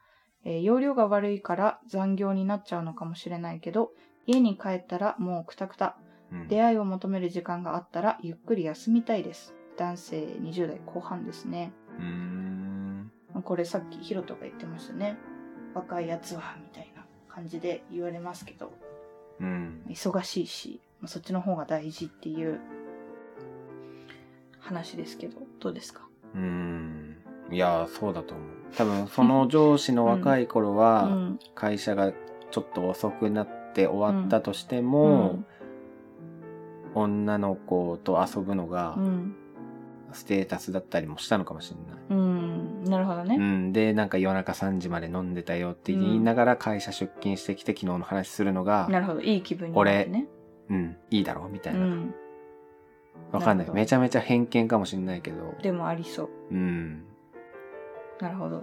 [0.45, 3.93] えー容量が悪いから残業になっちゃうのかもしれないけど、
[4.27, 5.97] 家に帰ったらもうクタクタ。
[6.33, 9.55] うん、出会いを求める時間があったらゆっくり休みたいです。
[9.77, 11.73] 男性20代後半ですね。
[11.99, 13.13] うーん。
[13.45, 15.17] これさっきヒロトが言ってましたね。
[15.75, 18.73] 若いやつは、みたいな感じで言われますけど、
[19.41, 19.85] うん。
[19.89, 22.61] 忙しいし、まあそっちの方が大事っていう
[24.61, 26.03] 話ですけど、どうですか？
[26.35, 27.17] うーん。
[27.51, 28.47] いや、そうだと思う。
[28.77, 31.39] 多分、その上司の若い頃は、 うん。
[31.55, 32.13] 会社が
[32.51, 35.45] ちょっと遅くなって終わったとしても、
[36.95, 39.37] 女の子と遊ぶのがうん。
[40.13, 42.03] ステータスだったりもしたのかもしれない。
[42.11, 42.85] うん。
[42.85, 43.37] なるほどね。
[43.37, 49.21] うん、で、なんか夜中3時まで飲んでたよって言いながら会社出勤してきて昨日の話するのが、なるほど。
[49.23, 50.29] いい気分になってね。
[50.71, 51.81] うん、いいだろうみたいな。
[51.81, 52.15] うん。
[53.33, 53.71] わかんない。
[53.71, 56.31] めちゃめちゃ偏見かもしれないけど、でもありそう。
[56.51, 57.05] うん、
[58.21, 58.59] なるほど。
[58.61, 58.63] っ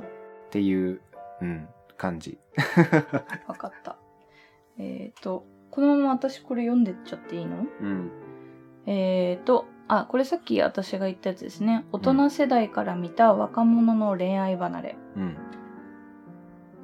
[0.49, 1.01] ていう、
[1.41, 2.37] うん、感じ。
[3.47, 3.97] わかった。
[4.77, 7.65] えっ、と、このまま私これ読んでっちゃっていいの？
[7.81, 8.11] うん。
[8.85, 11.85] えーと、あ、これさっき私が言ったやつですね。
[11.91, 14.95] 大人世代から見た若者の恋愛離れ。
[15.17, 15.37] うん。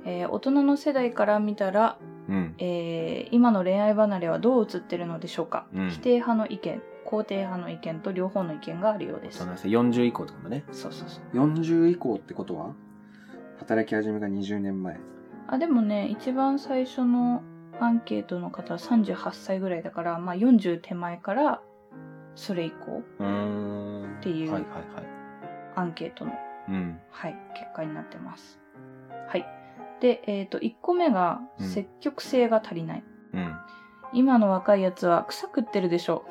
[0.06, 1.98] えー大人の世代から見たら、
[2.30, 2.56] うん。
[2.60, 9.38] えー今の恋愛離れはどう映ってるのでしょうか、うん否定派の意見、肯定派の意見と両方の意見があるようです。
[9.40, 10.66] その40以降ってことね。
[10.72, 11.38] そうそうそう。
[11.38, 12.74] 40以降ってことは？
[13.60, 15.00] 働き始めが20年前。
[15.48, 17.42] あ、でもね、一番最初の
[17.80, 21.62] アンケートの方は38歳ぐらいだから、まあ40手前から
[22.36, 24.18] それ以降、うーん。
[24.20, 24.66] っていう。
[25.76, 26.34] アンケートの
[26.70, 27.00] うん。
[27.10, 28.60] はい、結果になってます。
[29.30, 29.46] はい。
[30.02, 33.04] で、えっ、と、1個目が、うん積極性が足りない。
[33.34, 33.56] うん。
[34.14, 36.26] 今の若いやつは草食ってるでしょ。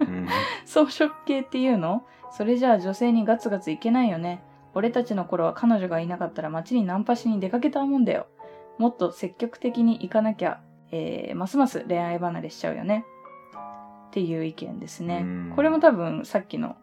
[0.00, 0.28] うん。
[0.66, 2.04] 草食系っていうの？
[2.32, 4.42] それじゃあ女性にガツガツいけないよね。
[4.74, 8.26] 俺たちの頃は彼女がいなかったら街にナンパしに出かけたもんだよ。
[8.78, 13.04] もっと積極的に行かなきゃ、えーますます恋愛離れしちゃうよね。
[14.08, 15.52] っていう意見ですねうん。
[15.54, 16.76] これも多分さっきの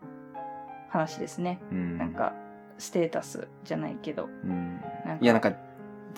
[0.90, 1.60] 話ですね。
[1.72, 1.98] うん。
[1.98, 2.34] なんか、
[2.78, 4.26] ステータスじゃないけど。
[4.26, 4.82] うん。
[5.06, 5.54] なんいや、なんか、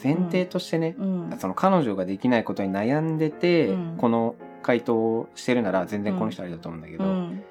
[0.02, 1.36] 前提としてね、うん。
[1.40, 7.44] その彼女ができないことに悩んでて、うんこの回答をしてるなら全然この人ありだと思うんだけど、うん。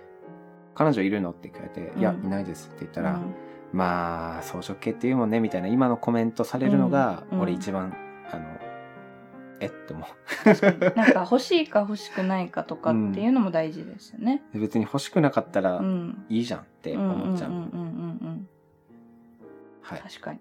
[0.74, 3.34] 彼女いるのって聞かれて、うんいや、いないですって言ったら、うん
[3.72, 7.94] まあ、装飾系っていうもんね、みたいな今のコメントされるのが、うん俺一番、
[8.30, 8.44] あの、
[9.60, 10.04] えって思
[10.96, 14.42] なんか欲しいか欲しくないかとかっていうのも大事ですよね。
[14.54, 14.58] う。
[14.58, 16.24] 別に欲しくなかったらうん。
[16.28, 17.52] いいじゃんってうん思っちゃう。
[19.82, 20.40] 確かに。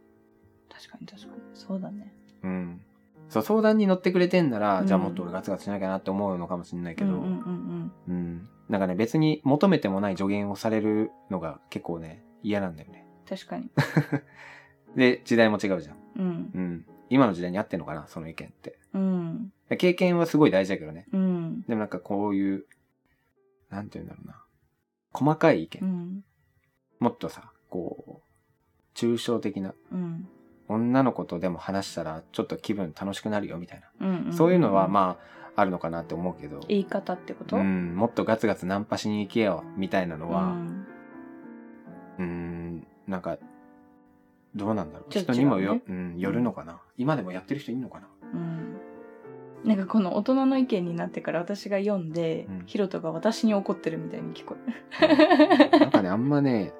[0.69, 1.40] 確かに確かに。
[1.53, 2.13] そうだね。
[2.43, 2.81] うん。
[3.29, 8.49] そう、相談に乗ってくれてんなら、うんじゃあもっと俺ガツガツしなきゃなって思うのかもしれないけど、うんうんうんうん。
[8.69, 13.05] なんかね、別に求めてもない助言をされるのが結構ね、嫌なんだよね。
[13.29, 13.37] うん。
[13.37, 13.69] 確かに。
[14.95, 15.97] で、時代も違うじゃん。
[16.17, 16.51] うん。
[16.53, 16.85] うん。
[17.09, 18.79] 今の時代に合ってんのかな、その意見って。
[18.93, 19.53] うん。
[19.77, 21.07] 経験はすごい大事だけどね。
[21.11, 21.61] うん。
[21.63, 22.65] でもなんかこういう、
[23.69, 24.43] なんて言うんだろうな。
[25.13, 25.81] 細かい意見。
[25.81, 26.25] うん。
[26.99, 29.73] もっとさ、こう、抽象的な。
[29.91, 30.27] うん。
[30.71, 34.07] 女の子とでも話したらちょっと気分楽しくなるよみたいな。
[34.07, 34.33] うん。
[34.33, 34.87] そういうのはあ。
[34.87, 35.17] ま
[35.55, 36.61] あ、あるのかなって思うけど。
[36.67, 37.57] 言い方ってこと？
[37.57, 40.43] うん、もっとガツガツナンパしに行けよみたいなのは、
[42.17, 43.37] うんうなんか、
[44.55, 45.11] どうなんだろう。
[45.11, 46.79] 人にもよ、違うん、よるのかな。
[46.97, 48.07] 今でもやってる人いるのかな。
[48.33, 48.77] うん。
[49.65, 54.55] なんかこの大人の意見になってから私が読んで、うんヒロトが私に怒ってるみたいに聞こ
[55.01, 55.79] える。
[55.79, 56.71] なんかね、あんまね、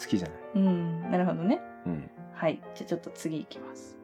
[0.00, 0.38] 好きじゃない。
[0.54, 1.10] うん。
[1.10, 1.60] なるほどね。
[1.86, 2.10] うん。
[2.38, 2.60] はい。
[2.74, 3.98] じゃあちょっと次いきます。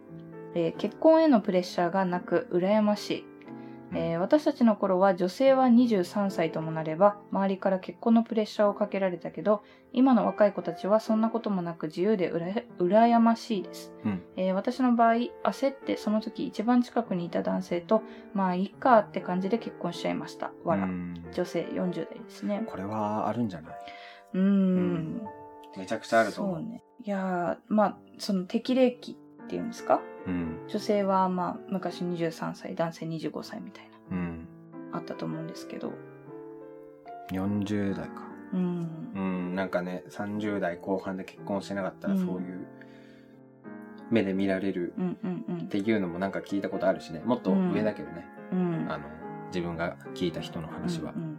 [0.57, 3.25] えー結婚へのプレッシャーがなく羨ましい。
[3.97, 12.49] えー私たちの頃は女性は23歳ともなれば周りから結婚のプレッシャーをかけられたけど今の若い子たちはそんなこともなく自由でうら
[12.81, 14.23] 羨ましいです、うん。
[14.37, 20.51] えー私の場合焦ってその時一番近くにいた男性とまあいいかって感じで結婚しちゃいました。
[20.65, 21.25] わら、うん。
[21.33, 22.65] 女性40代ですね。
[22.67, 23.75] これはあるんじゃない？
[24.35, 25.23] うーん
[25.77, 26.57] めちゃくちゃあると思う。
[26.57, 29.13] そうねいやーまあその適齢期
[29.45, 30.01] っていうんですか？
[30.27, 30.59] うん。
[30.69, 34.49] 女性はまあ昔23歳男性25歳みたいうん。
[34.93, 35.93] なあったと思うんですけど
[37.31, 38.23] 40代か。
[38.53, 42.67] うんうん、なんかね、30代後半で結婚してなかったら、うんそういう
[44.11, 44.93] 目で見られる
[45.65, 47.21] っていうのもなんか聞いたことあるしね。
[47.25, 48.25] もっと上だけどね。
[48.53, 49.05] うんあの、
[49.49, 51.19] 自分が聞いた人の話はうん。
[51.19, 51.39] うんうん。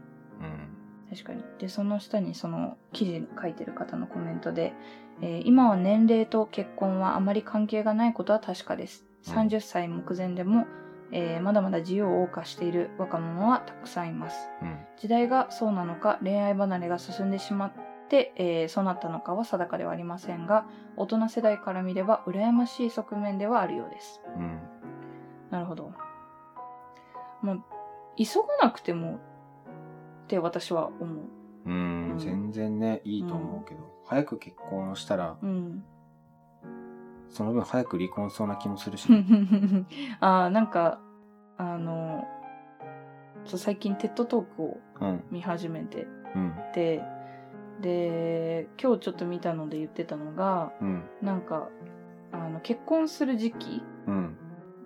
[1.15, 1.43] 確かに。
[1.59, 4.73] でその下にその記事に書いてる方のコメントで、
[5.21, 9.05] えー今は年齢と結婚はあまり関係がないことは確かです。
[9.27, 9.33] うん。
[9.33, 10.67] 30歳目前でも、
[11.11, 14.49] えーまだまだ自由を謳歌している若者はたくさんいます。
[14.61, 14.77] うん。
[14.97, 17.73] 時代がそうなのか恋愛離れが進んでしまっ
[18.09, 20.65] て、えーそうなったのかは定かではありませんが
[20.97, 24.21] 大人世代から見れば羨ましい側面ではあるようです。
[24.35, 24.59] うん。
[25.49, 25.91] なるほど。
[27.41, 27.63] もう
[28.17, 29.19] 急がなくても
[30.25, 31.07] って私は思う。
[31.65, 32.17] うん、うん。
[32.17, 35.83] 全然ね、いいと思うけど、早く結婚したら、うん。
[37.29, 39.25] その分早く離婚しそうな気もするし、ね、
[40.21, 41.01] あーなんか
[41.57, 42.23] あの
[43.43, 46.07] そう最近テッドトークをうん、見始めて。
[46.33, 47.01] うん、で
[47.81, 51.67] で今日ちょっと見たので言ってたのがうん、なんか
[52.31, 54.37] あの結婚する時期うん、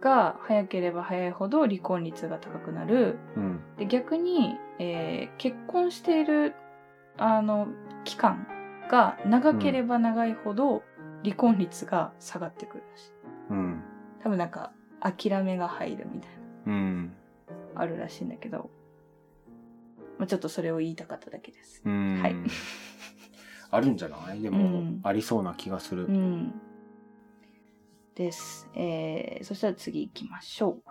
[0.02, 3.18] が早ければ早いほど離婚率が高くなる。
[3.36, 6.56] うん、で逆に、えー結婚している
[7.18, 7.68] あの
[8.06, 8.48] 期間
[8.90, 10.84] が長ければ長いほど
[11.24, 13.12] 離婚率が下がってくるらしい。
[13.52, 13.84] うん、
[14.24, 16.32] 多分なんか諦めが入るみたい
[16.68, 17.14] うん、
[17.76, 18.70] なあるらしいんだけど、
[20.18, 21.82] まあ、ちょっとそれを言いたかっただけです。
[21.86, 22.22] うん。
[22.22, 22.36] はい。
[23.72, 24.42] あるんじゃない？
[24.42, 25.00] でも、うん。
[25.04, 26.06] ありそうな気がする。
[26.06, 26.54] うん
[28.20, 30.84] です、えー、そしたら次行きましょう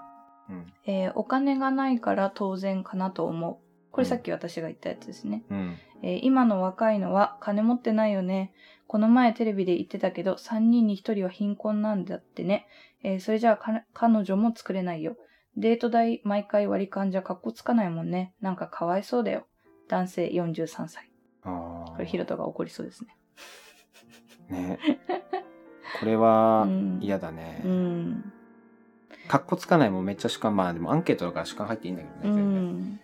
[0.51, 3.59] うん、えーお金がないから当然かなと思う。
[3.91, 5.45] これさっき私が言ったやつですね。
[5.51, 8.53] うん、えー今の若いのは金持ってないよね。
[8.87, 12.67] この前テレビで言ってたけど、3人に1人は貧困なんだってね。
[13.03, 15.17] えーそれじゃあか彼女も作れないよ。
[15.57, 18.33] デート代毎回割り勘じゃ格好つかないもんね。
[18.41, 19.47] なんかかわいそうだよ。
[19.88, 21.11] 男性43歳。
[21.43, 23.17] これヒロトが怒りそうですね。
[24.49, 24.79] ね。
[25.92, 27.62] これはうん嫌だね。
[27.64, 28.33] うん。
[29.29, 32.62] かっこつかないもめっちゃ主観、まあでもアンケートだから主観入っていいんだけどね、う全然。
[32.62, 33.01] ん。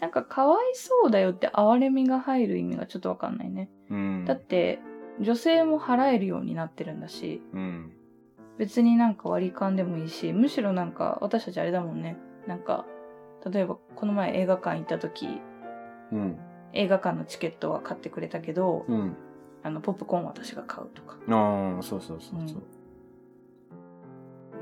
[0.00, 3.68] なんかかわいそうだよって哀れみが入る意味がちょっとわかんないね。
[3.90, 4.24] うん。
[4.26, 4.80] だって、
[5.20, 7.92] 女性も払えるようになってるんだし、うん。
[8.58, 12.16] 別になんか割り勘でもいいし、むしろなんか私たちあれだもんね。
[12.46, 12.86] なんか、
[13.50, 15.40] 例えばこの前映画館行った時、
[16.12, 16.38] うん。
[16.72, 19.16] 映画館のチケットは買ってくれたけど、うん。
[19.62, 21.16] あの、ポップコーン私が買うとか。
[21.28, 22.62] ああ、そうそうそうそう。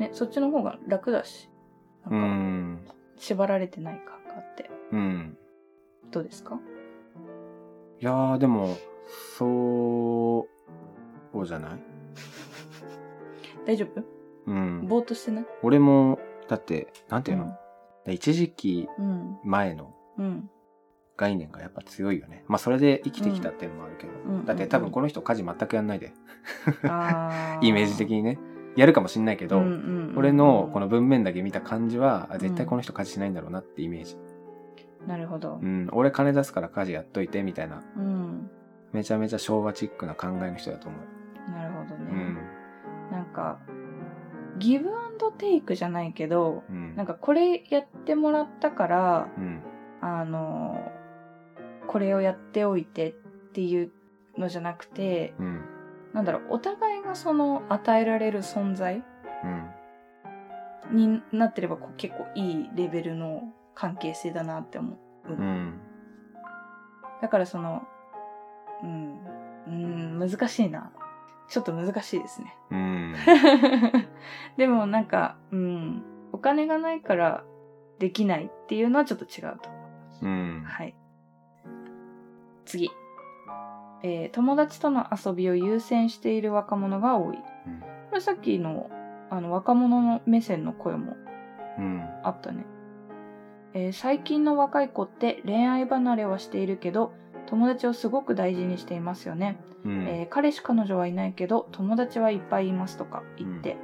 [0.01, 1.49] ね、そっちの方が楽だし、
[2.07, 2.81] うなんか、ん。
[3.17, 4.71] 縛られてない感があって。
[4.93, 5.39] うん。
[6.11, 6.59] どうですか？
[8.01, 8.77] いやー、でも、
[9.39, 10.49] そう、
[11.33, 11.79] そうじゃない？
[13.67, 14.03] 大丈夫？
[14.47, 14.87] うん。
[14.87, 15.47] ぼーっとしてない？
[15.63, 17.57] 俺も、だって、なんていうの、
[18.07, 19.39] 一時期うん。
[19.45, 20.51] 前のうん。
[21.17, 22.45] 概念がやっぱ強いよね。
[22.47, 24.13] まあそれで生きてきたっていうのもあるけど。
[24.13, 26.13] うんだって多分この人家事全くやんないで。
[27.63, 28.39] イメージ的にね。
[28.77, 34.17] やるかもしんないけど、うんうんうん俺のこの文面だけ見た感じは、あ絶対この人家事しないんだろうなってイメージ。
[35.07, 35.67] なるほどう。
[35.67, 38.51] ん、俺金出すから家事やっといてみたいな、うん。
[38.93, 41.51] めちゃめちゃ昭和チックな考えの人だと思う。
[41.51, 42.11] なるほどね。
[42.11, 42.39] うん。
[43.11, 43.59] なんか、
[44.59, 46.97] ギブアンドテイクじゃないけど、うん。
[46.97, 49.61] なんかこれやってもらったから、うん。
[50.01, 50.81] あの、
[51.87, 53.13] これをやっておいてっ
[53.53, 53.91] ていう
[54.39, 55.65] のじゃなくて、うん。
[56.13, 59.03] なんだろう、お互いがその与えられる存在
[59.45, 60.97] うん。
[60.97, 63.43] になってればこう結構いいレベルの
[63.75, 64.97] 関係性だなって思
[65.29, 65.33] う。
[65.33, 65.81] うん。
[67.21, 67.83] だからその、
[68.83, 69.19] うん、
[69.67, 70.93] うん、難しいな。
[71.49, 72.57] ちょっと難しいですね。
[72.71, 73.15] うん。
[74.57, 77.45] でもなんか、うん、お金がないから
[77.99, 79.79] できないっていうのはちょっと違うと思
[80.23, 80.27] う。
[80.27, 80.65] うん。
[80.67, 80.95] はい。
[82.67, 82.91] 次。
[84.03, 87.37] えー友達との遊びを優先している若者が多い。
[88.11, 88.91] これさっきの
[89.31, 91.17] あの若者の目線の声も
[91.79, 92.03] うん。
[92.23, 92.67] あったね。
[93.75, 97.13] えー最近の若い子って恋愛離れはしているけど、
[97.47, 99.59] 友達をすごく大事にしていますよね。
[99.85, 100.07] うん。
[100.09, 103.77] えー彼氏彼女はいないけど友達はいっぱいいますとか言って、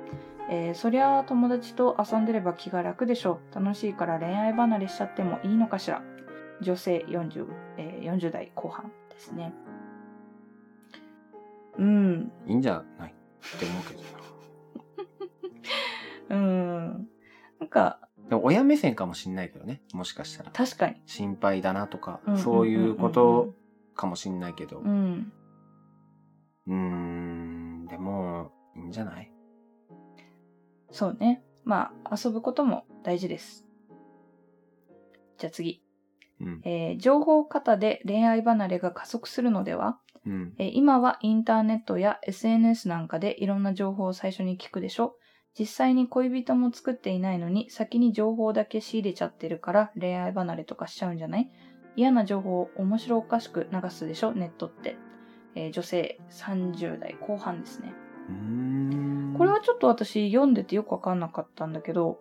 [0.50, 6.02] えーそりゃあ友達と遊んでれば気が楽でしょう楽しいから恋愛離れしちゃってもいいのかしら
[6.62, 7.46] 女性 40,、
[7.78, 9.52] えー40代後半ですね
[11.78, 13.12] うんいいんじゃない？
[13.12, 14.08] って思うけどな。
[16.36, 17.08] うん
[17.58, 19.82] なんかでも親目線かもしんないけどね。
[19.92, 20.50] もしかしたら。
[20.52, 23.54] 確かに、心配だなとかうん、そういうこと
[23.94, 24.88] かもしんないけどう。
[24.88, 25.32] ん
[26.66, 29.30] うーん、でも、いいんじゃない？
[30.90, 31.42] そうね。
[31.64, 33.66] まあ、遊ぶことも大事です。
[35.38, 35.81] じゃあ次。
[36.42, 36.60] うん。
[36.64, 39.98] えー情報過多で恋愛離れが加速するのでは？
[40.26, 40.54] うん。
[40.58, 45.14] えー今はインターネットや SNS なんかでいろんな情報を最初に聞くでしょ？
[45.58, 51.50] 実際に恋人も作っていないのに先に情報だけ仕入れちゃってるから恋愛離れとかしちゃうんじゃない？
[51.94, 54.32] 嫌な情報を面白おかしく流すでしょ？
[54.32, 54.96] ネットって。
[55.54, 57.92] えー女性30代後半ですね。
[59.36, 62.18] これはちょっと私読んでてよくわかんなかったんだけど、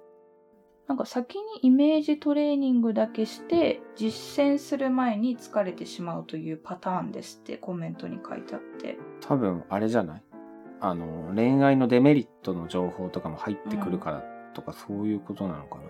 [0.87, 8.97] なんか先にイメージトレーニングだけして実践する前に疲れてしまうというパターンですってコメントに書いてあって。
[9.21, 10.23] 多分、あれじゃない？
[10.81, 14.23] あの、恋愛のデメリットの情報とかも入ってくるから
[14.53, 15.81] とか、そういうことなのかな。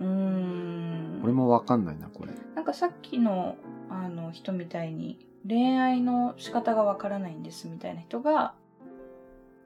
[0.00, 1.20] うーん。
[1.24, 2.32] 俺もわかんないな、これ。
[2.54, 3.56] なんかさっきの
[3.88, 8.54] あの人みたいに恋愛の仕方がわからないんですみたいな人が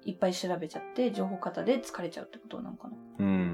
[0.05, 3.54] いっぱい調べちゃって情報型で疲れちゃうってことなのかなうん。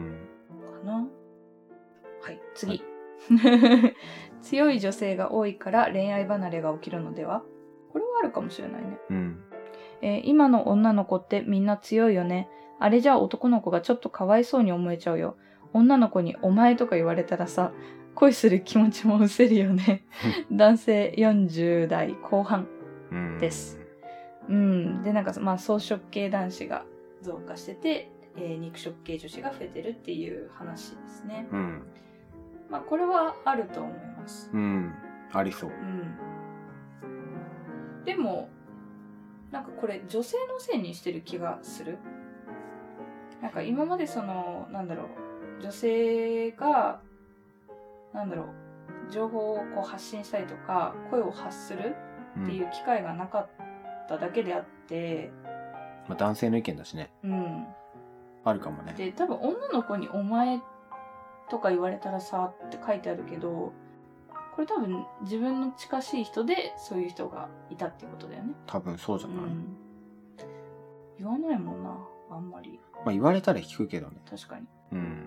[2.55, 2.82] 次。
[4.42, 7.42] 強い女性が多いから恋愛離れが起きるのでは？
[7.92, 8.98] これはあるかもしれないね。
[9.11, 9.44] うん。
[10.03, 12.48] えー今の女の子ってみんな強いよね。
[12.78, 15.36] あれじゃあ男の子がちょっとかわいそうに思えちゃうよ。
[15.72, 17.72] 女の子にお前とか言われたらさ、
[18.14, 20.05] 恋する気持ちも失せるよね。
[20.51, 22.66] 男性40代後半。
[23.11, 23.38] うん。
[23.38, 23.78] です。
[24.48, 25.03] うん。
[25.03, 26.84] で、なんか、まあ、草食系男子が
[27.22, 31.46] 増加してて、えー肉食系女子が増えてるっていう話ですね。
[31.53, 31.82] うん。
[32.70, 34.50] まあ、これはあると思います。
[34.52, 34.94] うん。
[35.32, 35.72] ありそうう。
[35.72, 36.16] ん。
[38.04, 38.48] でも、
[39.50, 41.98] なんかこれ女性のせいにしてる気がする。
[43.42, 45.04] なんか今までその、なんだろ
[45.58, 47.00] う、女性が、
[48.12, 48.44] なんだろ
[49.08, 51.96] う、情報をこう発信したりとか、声を発する
[52.36, 53.48] うんっていう機会がなかっ
[54.08, 55.32] ただけであって、
[56.08, 57.10] まあ、男性の意見だしね。
[57.24, 57.66] うん。
[58.44, 58.94] あるかもね。
[58.96, 60.60] で、多分女の子にお前
[61.51, 63.72] とか言われたらさって書いてあるけど、
[64.55, 68.55] これ多分自分の近しい人でそういう人がいたっていうことだよね。
[68.66, 69.36] 多分そうじゃない？
[69.36, 69.76] うん。
[71.18, 71.98] 言わないもんな、
[72.30, 72.80] あんまり。
[73.05, 74.16] まあ、言われたら聞くけどね。
[74.28, 74.66] 確かに。
[74.92, 75.26] うん。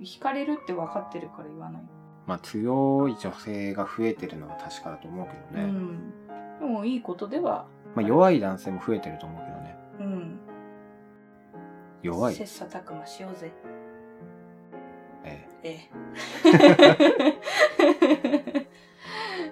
[0.00, 1.82] 惹かれるって分かってるから言わない。
[2.26, 5.70] まあ、強い女性が増えてるのは確かだと思うけどね。
[5.70, 6.12] うん。
[6.58, 9.76] でもいいことでは、まあ、弱い男性も増えてると思うけどね。
[10.00, 10.40] うん。
[12.02, 12.34] 弱い。
[12.34, 13.52] 切磋琢磨しようぜ。
[15.64, 15.88] ええ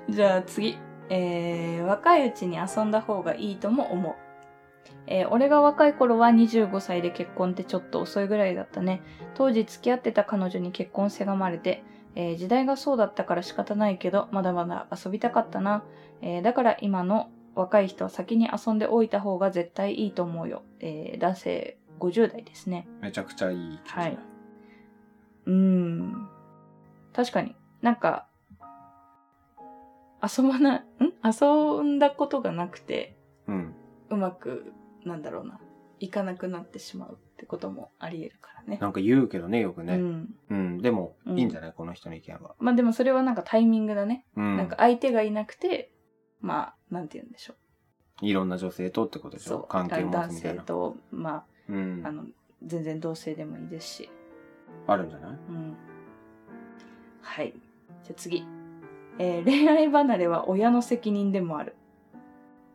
[0.08, 0.12] え。
[0.12, 0.78] じゃあ次。
[1.14, 4.14] えー、若いうちに遊んだ方がいいとも思う。
[5.06, 9.02] えー俺が若い頃は25歳で結婚ってちょっと遅いぐらいだったね。
[9.34, 11.82] 当時付き合ってた彼女に結婚せがまれて、
[12.14, 15.84] えー時代がそうだったから仕方ないけど、まだまだ遊びたかったな。
[16.22, 20.62] えーだから今の若い人は先に遊んでおいた方が絶対いいと思うよ。
[20.80, 22.88] えー男性50代ですね。
[23.02, 23.80] めちゃくちゃいい。
[23.86, 24.18] はい。
[25.46, 26.28] うーん。
[27.12, 27.54] 確かに。
[27.80, 28.26] なんか、
[30.22, 30.84] 遊ばな、ん？
[31.24, 33.16] 遊んだことがなくて、
[33.48, 33.74] うん。
[34.10, 34.72] うまく、
[35.04, 35.60] なんだろうな、
[35.98, 38.78] いかなくなってしまうってこともあり得るからね。
[38.80, 39.96] なんか言うけどね、よくうね。
[39.96, 40.28] ん。
[40.48, 40.78] うん。
[40.78, 41.72] でも、うんいいんじゃない？
[41.72, 42.54] この人の意見は。
[42.60, 44.26] まあでもそれはなんかタイミングだね。
[44.36, 44.56] うん。
[44.56, 45.92] なんか相手がいなくて、
[46.40, 47.54] まあ、なんて言うんでしょ
[48.20, 49.38] いろんな女性とってことう。
[49.38, 49.60] でしょ？
[49.68, 50.32] 関係を持男。
[50.32, 52.12] 性と、まうんあ、あ。
[52.12, 52.26] の、
[52.64, 54.10] 全然同性でもいいですし。
[54.86, 55.30] あるんじゃない？
[55.30, 55.76] うん。
[57.20, 57.54] はい。
[58.02, 58.44] じゃあ次。
[59.18, 61.76] えー恋愛離れは親の責任でもある。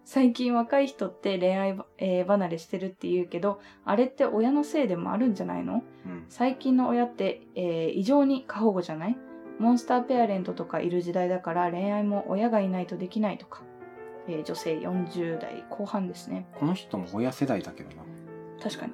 [0.05, 5.83] 最近若い人って恋愛ば、えー離れしてるって言うけど、あれって親のせいでもあるんじゃないの？
[6.05, 6.25] うん。
[6.29, 9.17] 最近の親って、えー異常に過保護じゃない？
[9.59, 13.63] モンスターペアレントとかいる時代だから恋愛も親がいないとできないとか。
[14.29, 16.47] えー女性40代後半ですね。
[16.59, 18.03] この人も親世代だけどな。
[18.61, 18.93] 確かに。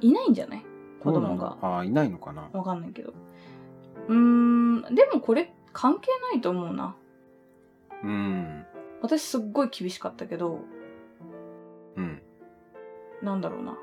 [0.00, 0.64] いないんじゃない？
[1.02, 1.56] 子供が。
[1.62, 2.48] ああ、いないのかな？
[2.52, 3.12] わかんないけど。
[4.08, 6.96] うーん、でもこれ関係ないと思うな。
[8.02, 8.64] うん。
[9.02, 10.60] 私すっごい厳しかったけど、
[11.96, 12.22] うん。
[13.22, 13.78] なんだろうな。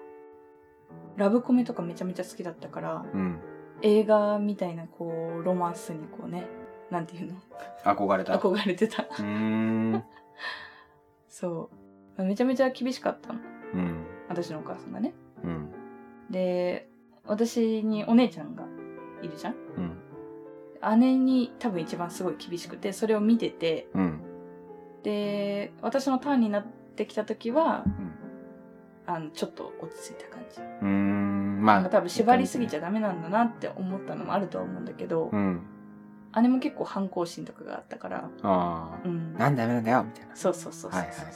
[1.16, 3.40] ラブコメとかめちゃめちゃ好きだったから、うん。
[3.82, 6.48] 映画みたいなこう、ロマンスにこうね、
[6.90, 7.40] なんていうの？
[7.84, 8.36] 憧れた。
[8.36, 9.04] う憧れてた。
[9.04, 10.04] ーん。
[11.28, 11.70] そ
[12.18, 12.24] う。
[12.24, 13.40] めちゃめちゃ厳しかったの。
[13.74, 14.06] うん。
[14.30, 15.14] 私のお母さんがね。
[15.44, 15.72] うん。
[16.32, 16.90] で、
[17.28, 18.66] 私にお姉ちゃんが
[19.22, 19.56] いるじゃん？
[19.78, 21.00] うん。
[21.00, 24.22] 姉に多分一番すごい厳しくて、それを見てて、うん。
[25.04, 26.66] で、私のターンになっ
[26.96, 28.14] てきた時は、うん
[29.10, 30.60] あの、ちょっと落ち着いた感じ。
[30.60, 31.62] うーん。
[31.62, 31.76] まあ。
[31.78, 32.80] なんか多分縛りすぎちゃ。
[32.80, 35.62] ゃダメなんだなって思ったのもあるとは思うんだけどう、ん。
[36.42, 39.02] 姉も結構反抗心とかがあったから、ああ。
[39.06, 39.34] うん。
[39.38, 40.36] なんでダメなんだよみたいな。
[40.36, 41.02] そうそうそうそうそう。
[41.02, 41.34] はいはいはい。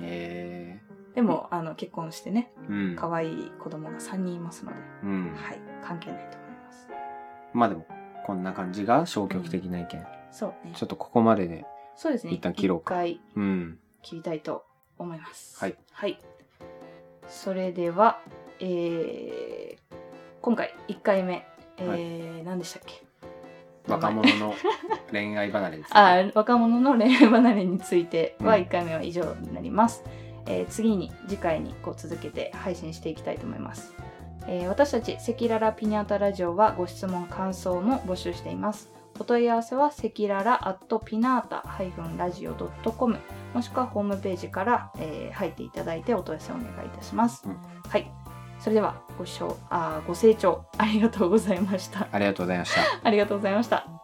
[0.00, 0.79] え
[1.14, 2.96] でも、あの結婚してねうん。
[2.96, 5.34] 可愛い子供が3人いますので、うん。
[5.36, 6.88] はい関係ないと思います。
[7.52, 7.86] まあでも、
[8.26, 10.06] こんな感じが消極的な意見。
[10.30, 10.72] そうね。
[10.74, 11.64] ちょっとここまでで。
[11.96, 12.32] そうですね。
[12.32, 13.04] 一旦切ろうか。
[13.04, 13.78] 一回うん。
[14.02, 14.64] 切りたいと
[14.98, 15.58] 思います。
[15.58, 16.20] はい、はい、
[17.28, 18.20] それでは、
[18.60, 19.78] えー
[20.42, 21.46] 今回1回目、
[21.76, 23.02] えー何でしたっけ？
[23.88, 24.54] 若者の
[25.10, 28.62] 恋愛離れです、 あー若者の恋愛離れについてはうん。
[28.62, 30.02] 1回目は以上になります、
[30.50, 33.94] えー次に次回にこう続けて配信していきたいと思います、
[34.48, 38.90] えー私たち赤裸々ピニャータラジオはご質問感想も募集しています。
[39.18, 43.18] お問い合わせは赤裸々 at ピナータ -radio.com
[43.52, 47.56] もしくはホームページから、えー入っていただいてお問い合わせをお願いいたします、うん。
[47.88, 48.10] はい。
[48.58, 52.08] それではご視聴あーご清聴ありがとうございました。
[52.10, 52.80] ありがとうございました。
[53.06, 53.99] ありがとうございました